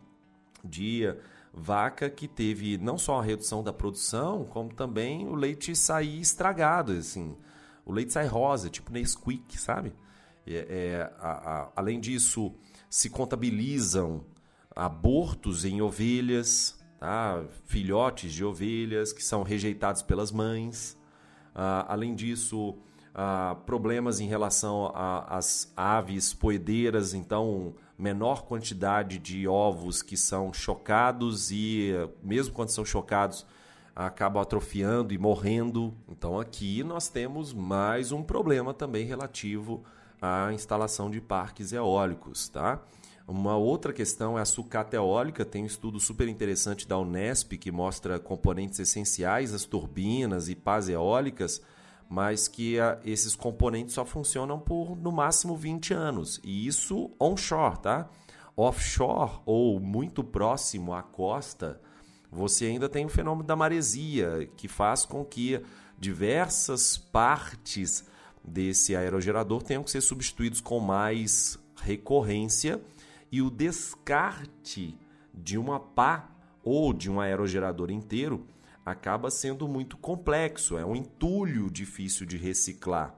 de 0.63 1.15
vaca 1.53 2.11
que 2.11 2.27
teve 2.27 2.77
não 2.79 2.99
só 2.99 3.21
a 3.21 3.23
redução 3.23 3.63
da 3.63 3.73
produção, 3.73 4.45
como 4.45 4.73
também 4.75 5.27
o 5.27 5.35
leite 5.35 5.75
sair 5.75 6.21
estragado, 6.21 6.93
assim. 6.93 7.37
O 7.85 7.93
leite 7.93 8.13
sai 8.13 8.27
rosa, 8.27 8.71
tipo 8.71 8.93
Nesquik, 8.93 9.59
sabe? 9.59 9.93
É, 10.47 10.55
é, 10.55 11.13
a, 11.19 11.31
a, 11.31 11.73
além 11.77 12.01
disso, 12.01 12.55
se 12.89 13.11
contabilizam 13.11 14.25
abortos 14.75 15.65
em 15.65 15.81
ovelhas, 15.81 16.79
tá? 16.99 17.45
filhotes 17.65 18.33
de 18.33 18.45
ovelhas 18.45 19.13
que 19.13 19.23
são 19.23 19.43
rejeitados 19.43 20.03
pelas 20.03 20.31
mães. 20.31 20.99
Ah, 21.55 21.87
além 21.89 22.15
disso, 22.15 22.77
ah, 23.15 23.57
problemas 23.65 24.21
em 24.21 24.27
relação 24.27 24.93
às 24.95 25.73
aves 25.77 26.35
poedeiras, 26.35 27.15
então 27.15 27.75
menor 27.97 28.43
quantidade 28.43 29.19
de 29.19 29.47
ovos 29.47 30.03
que 30.03 30.17
são 30.17 30.53
chocados 30.53 31.53
e, 31.53 31.93
mesmo 32.23 32.53
quando 32.53 32.71
são 32.71 32.85
chocados, 32.85 33.47
acabam 33.95 34.43
atrofiando 34.43 35.15
e 35.15 35.19
morrendo. 35.19 35.95
Então 36.09 36.39
aqui 36.39 36.83
nós 36.83 37.09
temos 37.09 37.53
mais 37.53 38.13
um 38.13 38.23
problema 38.23 38.75
também 38.75 39.07
relativo 39.07 39.85
à 40.21 40.53
instalação 40.53 41.11
de 41.11 41.21
parques 41.21 41.73
eólicos, 41.73 42.49
tá? 42.49 42.83
Uma 43.27 43.57
outra 43.57 43.93
questão 43.93 44.39
é 44.39 44.43
a 44.43 44.45
sucata 44.45 44.97
eólica. 44.97 45.45
Tem 45.45 45.63
um 45.63 45.67
estudo 45.67 45.99
super 45.99 46.29
interessante 46.29 46.87
da 46.87 46.99
Unesp 46.99 47.53
que 47.53 47.73
mostra 47.73 48.19
componentes 48.19 48.79
essenciais 48.79 49.53
das 49.53 49.65
turbinas 49.65 50.49
e 50.51 50.55
pás 50.55 50.91
eólicas, 50.91 51.63
mas 52.07 52.49
que 52.49 52.79
a, 52.79 52.99
esses 53.03 53.35
componentes 53.35 53.95
só 53.95 54.05
funcionam 54.05 54.59
por 54.59 54.95
no 54.95 55.11
máximo 55.11 55.57
20 55.57 55.95
anos. 55.95 56.39
E 56.45 56.67
isso 56.67 57.11
onshore, 57.19 57.79
tá? 57.79 58.11
Offshore 58.57 59.41
ou 59.47 59.81
muito 59.81 60.23
próximo 60.23 60.93
à 60.93 61.03
costa, 61.03 61.81
você 62.35 62.67
ainda 62.67 62.89
tem 62.89 63.07
o 63.07 63.09
fenômeno 63.09 63.47
da 63.47 63.55
maresia, 63.55 64.51
que 64.57 64.67
faz 64.67 65.07
com 65.07 65.25
que 65.25 65.61
diversas 65.97 66.99
partes 66.99 68.05
desse 68.43 68.97
aerogerador 68.97 69.63
tenham 69.63 69.85
que 69.85 69.91
ser 69.91 70.01
substituídos 70.01 70.61
com 70.61 70.81
mais 70.81 71.57
recorrência 71.77 72.83
e 73.31 73.41
o 73.41 73.51
descarte 73.51 74.99
de 75.33 75.57
uma 75.57 75.79
pá 75.79 76.29
ou 76.63 76.93
de 76.93 77.11
um 77.11 77.21
aerogerador 77.21 77.91
inteiro 77.91 78.47
acaba 78.85 79.31
sendo 79.31 79.67
muito 79.69 79.97
complexo, 79.97 80.77
é 80.77 80.85
um 80.85 80.95
entulho 80.95 81.71
difícil 81.71 82.27
de 82.27 82.37
reciclar. 82.37 83.15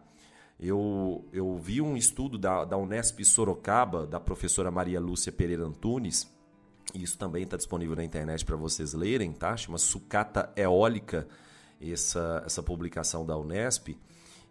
Eu, 0.60 1.26
eu 1.32 1.56
vi 1.56 1.80
um 1.80 1.96
estudo 1.96 2.38
da, 2.38 2.64
da 2.64 2.76
Unesp 2.76 3.24
Sorocaba, 3.24 4.06
da 4.06 4.20
professora 4.20 4.70
Maria 4.70 5.00
Lúcia 5.00 5.32
Pereira 5.32 5.64
Antunes, 5.64 6.30
isso 6.94 7.18
também 7.18 7.42
está 7.42 7.56
disponível 7.56 7.96
na 7.96 8.04
internet 8.04 8.44
para 8.44 8.56
vocês 8.56 8.92
lerem, 8.92 9.32
tá? 9.32 9.56
Chama 9.56 9.78
Sucata 9.78 10.52
Eólica, 10.56 11.26
essa, 11.80 12.42
essa 12.46 12.62
publicação 12.62 13.26
da 13.26 13.36
Unesp, 13.36 13.96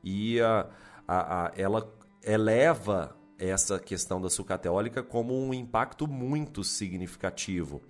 e 0.03 0.39
a, 0.39 0.67
a, 1.07 1.45
a, 1.45 1.51
ela 1.55 1.91
eleva 2.23 3.15
essa 3.37 3.79
questão 3.79 4.21
da 4.21 4.29
sucata 4.29 4.67
eólica 4.67 5.03
como 5.03 5.37
um 5.37 5.53
impacto 5.53 6.07
muito 6.07 6.63
significativo, 6.63 7.81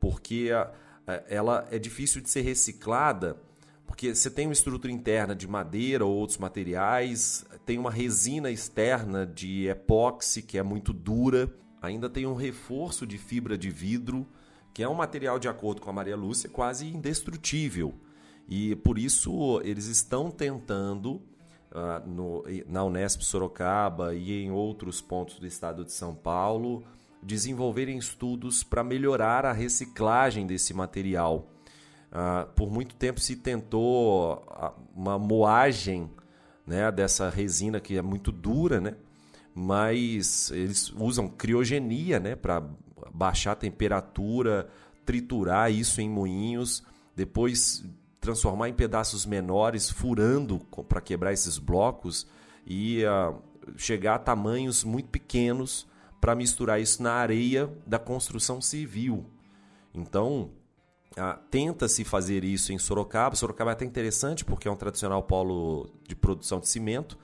porque 0.00 0.50
ela 1.28 1.66
é 1.70 1.78
difícil 1.78 2.20
de 2.20 2.30
ser 2.30 2.42
reciclada, 2.42 3.36
porque 3.86 4.14
você 4.14 4.30
tem 4.30 4.46
uma 4.46 4.52
estrutura 4.52 4.92
interna 4.92 5.34
de 5.34 5.46
madeira 5.46 6.04
ou 6.04 6.14
outros 6.16 6.38
materiais, 6.38 7.44
tem 7.66 7.78
uma 7.78 7.90
resina 7.90 8.50
externa 8.50 9.26
de 9.26 9.68
epóxi 9.68 10.42
que 10.42 10.58
é 10.58 10.62
muito 10.62 10.92
dura, 10.92 11.52
ainda 11.80 12.08
tem 12.08 12.26
um 12.26 12.34
reforço 12.34 13.06
de 13.06 13.18
fibra 13.18 13.56
de 13.56 13.70
vidro, 13.70 14.26
que 14.72 14.82
é 14.82 14.88
um 14.88 14.94
material, 14.94 15.38
de 15.38 15.48
acordo 15.48 15.80
com 15.80 15.90
a 15.90 15.92
Maria 15.92 16.16
Lúcia, 16.16 16.48
quase 16.48 16.86
indestrutível. 16.86 17.94
E 18.48 18.74
por 18.76 18.98
isso 18.98 19.60
eles 19.64 19.86
estão 19.86 20.30
tentando 20.30 21.22
uh, 21.72 22.06
no, 22.06 22.44
na 22.66 22.84
Unesp 22.84 23.22
Sorocaba 23.22 24.14
e 24.14 24.42
em 24.42 24.50
outros 24.50 25.00
pontos 25.00 25.38
do 25.38 25.46
estado 25.46 25.84
de 25.84 25.92
São 25.92 26.14
Paulo, 26.14 26.84
desenvolverem 27.22 27.98
estudos 27.98 28.62
para 28.62 28.82
melhorar 28.82 29.44
a 29.44 29.52
reciclagem 29.52 30.46
desse 30.46 30.72
material. 30.72 31.50
Uh, 32.10 32.50
por 32.54 32.70
muito 32.70 32.94
tempo 32.96 33.20
se 33.20 33.36
tentou 33.36 34.44
uma 34.94 35.18
moagem 35.18 36.10
né, 36.66 36.90
dessa 36.90 37.28
resina 37.28 37.80
que 37.80 37.96
é 37.96 38.02
muito 38.02 38.32
dura, 38.32 38.80
né? 38.80 38.96
Mas 39.62 40.50
eles 40.52 40.90
usam 40.96 41.28
criogenia 41.28 42.18
né, 42.18 42.34
para 42.34 42.62
baixar 43.12 43.52
a 43.52 43.56
temperatura, 43.56 44.70
triturar 45.04 45.70
isso 45.70 46.00
em 46.00 46.08
moinhos, 46.08 46.82
depois 47.14 47.84
transformar 48.22 48.70
em 48.70 48.72
pedaços 48.72 49.26
menores, 49.26 49.90
furando 49.90 50.60
para 50.88 51.02
quebrar 51.02 51.34
esses 51.34 51.58
blocos 51.58 52.26
e 52.66 53.04
uh, 53.04 53.38
chegar 53.76 54.14
a 54.14 54.18
tamanhos 54.18 54.82
muito 54.82 55.10
pequenos 55.10 55.86
para 56.22 56.34
misturar 56.34 56.80
isso 56.80 57.02
na 57.02 57.12
areia 57.12 57.70
da 57.86 57.98
construção 57.98 58.62
civil. 58.62 59.26
Então, 59.94 60.50
uh, 61.18 61.38
tenta-se 61.50 62.02
fazer 62.02 62.44
isso 62.44 62.72
em 62.72 62.78
Sorocaba. 62.78 63.36
Sorocaba 63.36 63.72
é 63.72 63.74
até 63.74 63.84
interessante 63.84 64.42
porque 64.42 64.68
é 64.68 64.70
um 64.70 64.76
tradicional 64.76 65.22
polo 65.22 65.90
de 66.08 66.16
produção 66.16 66.60
de 66.60 66.68
cimento. 66.68 67.18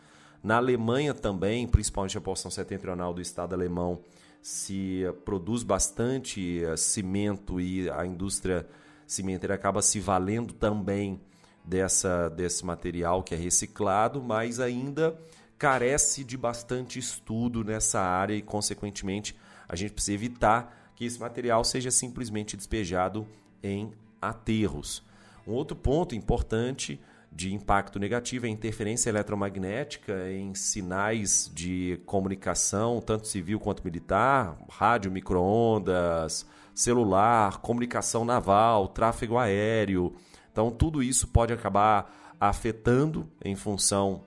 Na 0.47 0.59
Alemanha 0.59 1.13
também, 1.13 1.67
principalmente 1.67 2.17
a 2.17 2.21
porção 2.21 2.53
setentrional 2.53 3.13
do 3.13 3.21
estado 3.21 3.53
alemão, 3.53 3.99
se 4.41 5.03
produz 5.25 5.65
bastante 5.65 6.63
uh, 6.65 6.77
cimento 6.77 7.61
e 7.61 7.91
a 7.91 8.07
indústria 8.07 8.65
cimenteira 9.09 9.57
acaba 9.57 9.83
se 9.83 9.99
valendo 9.99 10.55
também 10.55 11.21
dessa, 11.65 12.29
desse 12.29 12.65
material 12.65 13.25
que 13.25 13.35
é 13.35 13.37
reciclado, 13.37 14.23
mas 14.23 14.61
ainda 14.61 15.19
carece 15.59 16.23
de 16.23 16.37
bastante 16.37 16.97
estudo 16.97 17.65
nessa 17.65 18.01
área 18.01 18.35
e, 18.35 18.41
consequentemente, 18.41 19.37
a 19.69 19.75
gente 19.75 19.95
precisa 19.95 20.15
evitar 20.15 20.93
que 20.95 21.05
esse 21.05 21.19
material 21.19 21.65
seja 21.65 21.91
simplesmente 21.91 22.57
despejado 22.57 23.27
em 23.61 23.93
aterros. 24.23 25.03
Um 25.45 25.55
outro 25.55 25.77
ponto 25.77 26.15
importante 26.15 27.01
de 27.37 27.53
impacto 27.53 27.99
negativo 27.99 28.47
é 28.47 28.49
interferência 28.49 29.11
eletromagnética 29.11 30.31
em 30.31 30.55
sinais 30.55 31.51
de 31.53 32.01
comunicação, 32.07 32.99
tanto 32.99 33.27
civil 33.29 33.61
quanto 33.61 33.85
militar, 33.85 34.57
rádio, 34.71 35.13
microondas, 35.13 36.47
celular, 36.75 37.59
comunicação 37.59 38.25
naval, 38.25 38.89
tráfego 38.89 39.37
aéreo. 39.37 40.17
Então, 40.51 40.71
tudo 40.71 41.03
isso 41.03 41.29
pode 41.29 41.53
acabar 41.53 42.11
afetando 42.41 43.31
em 43.45 43.55
função 43.55 44.23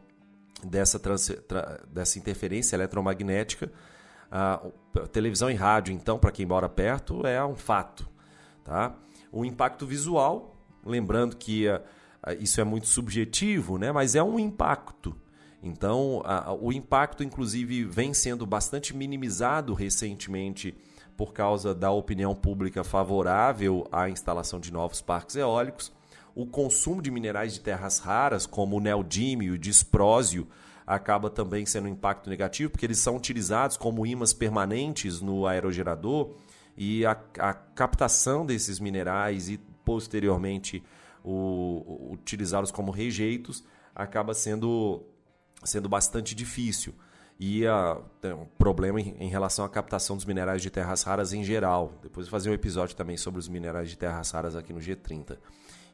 dessa, 0.63 1.01
dessa 1.91 2.19
interferência 2.19 2.75
eletromagnética. 2.75 3.71
A 4.31 4.61
televisão 5.11 5.49
e 5.49 5.55
rádio, 5.55 5.95
então, 5.95 6.19
para 6.19 6.31
quem 6.31 6.45
mora 6.45 6.69
perto, 6.69 7.25
é 7.25 7.43
um 7.43 7.55
fato. 7.55 8.07
Tá? 8.63 8.95
O 9.31 9.43
impacto 9.43 9.87
visual, 9.87 10.55
lembrando 10.85 11.35
que 11.35 11.65
isso 12.39 12.59
é 12.59 12.63
muito 12.63 12.87
subjetivo, 12.87 13.77
né? 13.77 13.91
mas 13.91 14.15
é 14.15 14.23
um 14.23 14.39
impacto. 14.39 15.15
Então, 15.61 16.23
o 16.61 16.71
impacto, 16.71 17.23
inclusive, 17.23 17.83
vem 17.83 18.13
sendo 18.13 18.45
bastante 18.45 18.95
minimizado 18.95 19.73
recentemente 19.73 20.75
por 21.17 21.33
causa 21.33 21.75
da 21.75 21.91
opinião 21.91 22.33
pública 22.33 22.81
favorável 22.81 23.85
à 23.91 24.09
instalação 24.09 24.57
de 24.57 24.71
novos 24.71 25.01
parques 25.01 25.35
eólicos. 25.35 25.91
O 26.33 26.45
consumo 26.45 27.01
de 27.01 27.11
minerais 27.11 27.53
de 27.53 27.59
terras 27.59 27.99
raras, 27.99 28.45
como 28.45 28.77
o 28.77 28.79
neodímio 28.79 29.47
e 29.47 29.51
o 29.51 29.57
disprósio, 29.57 30.47
acaba 30.87 31.29
também 31.29 31.65
sendo 31.65 31.89
um 31.89 31.91
impacto 31.91 32.29
negativo, 32.29 32.71
porque 32.71 32.85
eles 32.85 32.99
são 32.99 33.17
utilizados 33.17 33.75
como 33.75 34.05
ímãs 34.05 34.31
permanentes 34.31 35.19
no 35.19 35.45
aerogerador 35.45 36.31
e 36.77 37.05
a, 37.05 37.11
a 37.37 37.53
captação 37.53 38.45
desses 38.45 38.79
minerais 38.79 39.49
e, 39.49 39.57
posteriormente, 39.83 40.81
utilizá-los 41.23 42.71
como 42.71 42.91
rejeitos 42.91 43.63
acaba 43.93 44.33
sendo, 44.33 45.03
sendo 45.63 45.89
bastante 45.89 46.33
difícil 46.33 46.93
e 47.39 47.65
uh, 47.65 48.03
tem 48.19 48.33
um 48.33 48.45
problema 48.57 48.99
em, 48.99 49.15
em, 49.17 49.29
relação 49.29 49.63
à 49.63 49.69
captação 49.69 50.17
dos 50.17 50.25
minerais 50.25 50.61
de 50.61 50.69
terras 50.69 51.03
raras 51.03 51.31
em 51.31 51.41
geral. 51.41 51.93
Depois 52.03 52.27
vou 52.27 52.31
fazer 52.31 52.49
um 52.49 52.53
episódio 52.53 52.95
também 52.97 53.15
sobre 53.15 53.39
os 53.39 53.47
minerais 53.47 53.89
de 53.89 53.97
terras 53.97 54.29
raras 54.31 54.57
aqui 54.57 54.73
no 54.73 54.79
G30. 54.79 55.37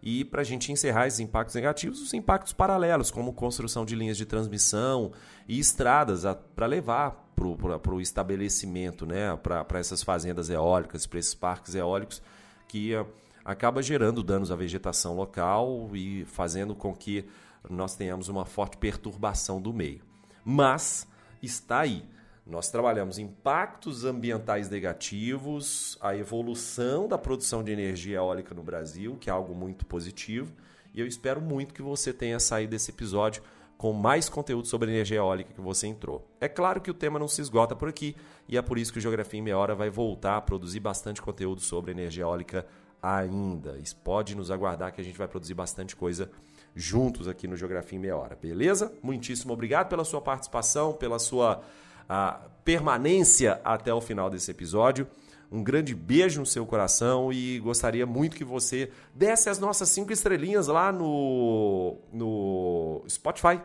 E 0.02 0.26
para 0.26 0.42
a 0.42 0.44
gente 0.44 0.72
encerrar 0.72 1.06
esses 1.06 1.20
impactos 1.20 1.54
negativos, 1.54 2.02
os 2.02 2.14
impactos 2.16 2.52
paralelos, 2.52 3.12
como 3.12 3.32
construção 3.32 3.86
de 3.86 3.96
linhas 3.96 4.18
de 4.18 4.26
transmissão 4.26 5.12
e 5.48 5.60
estradas 5.60 6.24
para 6.56 6.66
levar 6.66 7.24
para 7.36 7.94
o 7.94 8.02
estabelecimento, 8.02 9.06
né, 9.06 9.36
para 9.38 9.80
essas 9.80 10.02
fazendas 10.02 10.50
eólicas, 10.50 11.06
para 11.06 11.20
esses 11.20 11.36
parques 11.36 11.76
eólicos, 11.76 12.24
que 12.68 12.96
uh, 12.96 13.06
acaba 13.46 13.84
gerando 13.84 14.24
danos 14.24 14.50
à 14.50 14.56
vegetação 14.56 15.16
local 15.16 15.92
e 15.94 16.26
fazendo 16.26 16.74
com 16.74 16.96
que 16.96 17.24
nós 17.70 17.96
tenhamos 17.96 18.28
uma 18.28 18.44
forte 18.44 18.76
perturbação 18.78 19.62
do 19.62 19.72
meio. 19.72 20.02
Mas 20.44 21.08
está 21.44 21.82
aí. 21.82 22.04
Nós 22.46 22.70
trabalhamos 22.70 23.18
impactos 23.18 24.04
ambientais 24.04 24.70
negativos, 24.70 25.98
a 26.02 26.16
evolução 26.16 27.08
da 27.08 27.18
produção 27.18 27.64
de 27.64 27.72
energia 27.72 28.18
eólica 28.18 28.54
no 28.54 28.62
Brasil, 28.62 29.16
que 29.20 29.30
é 29.30 29.34
algo 29.34 29.56
muito 29.56 29.86
positivo, 29.86 30.54
e 30.94 31.00
eu 31.00 31.08
espero 31.08 31.42
muito 31.42 31.74
que 31.74 31.82
você 31.82 32.14
tenha 32.14 32.40
saído 32.40 32.72
desse 32.72 32.92
episódio 32.92 33.42
com 33.78 33.92
mais 33.94 34.30
conteúdo 34.30 34.68
sobre 34.68 34.92
energia 34.92 35.18
eólica 35.18 35.54
que 35.54 35.60
você 35.60 35.88
entrou. 35.88 36.26
É 36.40 36.48
claro 36.48 36.80
que 36.80 36.92
o 36.92 36.94
tema 36.94 37.18
não 37.18 37.28
se 37.28 37.42
esgota 37.42 37.76
por 37.76 37.90
aqui, 37.90 38.16
e 38.48 38.58
é 38.58 38.62
por 38.62 38.78
isso 38.78 38.94
que 38.94 39.00
o 39.00 39.02
Geografia 39.02 39.40
em 39.40 39.44
Meia 39.44 39.58
Hora 39.58 39.74
vai 39.74 39.90
voltar 39.90 40.38
a 40.38 40.42
produzir 40.42 40.80
bastante 40.80 41.22
conteúdo 41.24 41.62
sobre 41.62 41.92
energia 41.92 42.24
eólica 42.24 42.66
ainda. 43.06 43.78
Pode 44.04 44.36
nos 44.36 44.50
aguardar 44.50 44.92
que 44.92 45.00
a 45.00 45.04
gente 45.04 45.18
vai 45.18 45.28
produzir 45.28 45.54
bastante 45.54 45.96
coisa 45.96 46.32
juntos 46.76 47.28
aqui 47.28 47.48
no 47.48 47.56
Geografia 47.56 47.98
em 47.98 48.02
Meia 48.02 48.18
Hora, 48.18 48.36
beleza? 48.36 48.92
Muitíssimo 49.02 49.54
obrigado 49.54 49.88
pela 49.88 50.04
sua 50.04 50.20
participação, 50.20 50.92
pela 50.92 51.20
sua 51.20 51.62
uh, 52.10 52.50
permanência 52.64 53.62
até 53.64 53.94
o 53.94 54.02
final 54.02 54.30
desse 54.30 54.50
episódio. 54.50 55.08
Um 55.52 55.64
grande 55.64 55.94
beijo 55.94 56.40
no 56.40 56.46
seu 56.46 56.66
coração 56.66 57.32
e 57.32 57.60
gostaria 57.60 58.06
muito 58.06 58.36
que 58.36 58.44
você 58.44 58.92
desse 59.14 59.48
as 59.50 59.60
nossas 59.60 59.88
cinco 59.90 60.12
estrelinhas 60.12 60.68
lá 60.68 60.92
no, 60.92 61.98
no 62.12 63.06
Spotify. 63.08 63.62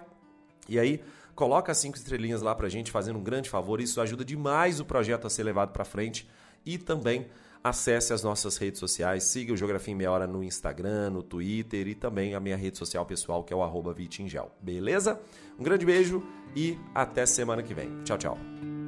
E 0.69 0.79
aí, 0.79 1.03
coloca 1.35 1.73
as 1.73 1.79
cinco 1.79 1.97
estrelinhas 1.97 2.43
lá 2.43 2.55
pra 2.55 2.69
gente, 2.69 2.91
fazendo 2.91 3.19
um 3.19 3.23
grande 3.23 3.49
favor. 3.49 3.81
Isso 3.81 4.01
ajuda 4.01 4.25
demais 4.25 4.79
o 4.79 4.85
projeto 4.85 5.27
a 5.27 5.31
ser 5.31 5.43
levado 5.43 5.73
para 5.73 5.85
frente. 5.85 6.29
E 6.65 6.77
também 6.77 7.27
acesse 7.63 8.13
as 8.13 8.23
nossas 8.23 8.57
redes 8.57 8.81
sociais, 8.81 9.25
siga 9.25 9.53
o 9.53 9.57
Geografia 9.57 9.93
em 9.93 9.97
Meia 9.97 10.11
Hora 10.11 10.27
no 10.27 10.43
Instagram, 10.43 11.11
no 11.11 11.23
Twitter 11.23 11.87
e 11.87 11.95
também 11.95 12.35
a 12.35 12.41
minha 12.41 12.57
rede 12.57 12.79
social 12.79 13.05
pessoal, 13.05 13.45
que 13.45 13.53
é 13.53 13.57
o 13.57 13.63
Vitingel. 13.93 14.51
Beleza? 14.61 15.21
Um 15.59 15.63
grande 15.63 15.85
beijo 15.85 16.23
e 16.57 16.79
até 16.95 17.27
semana 17.27 17.63
que 17.63 17.75
vem. 17.75 18.03
Tchau, 18.05 18.19
tchau. 18.19 18.80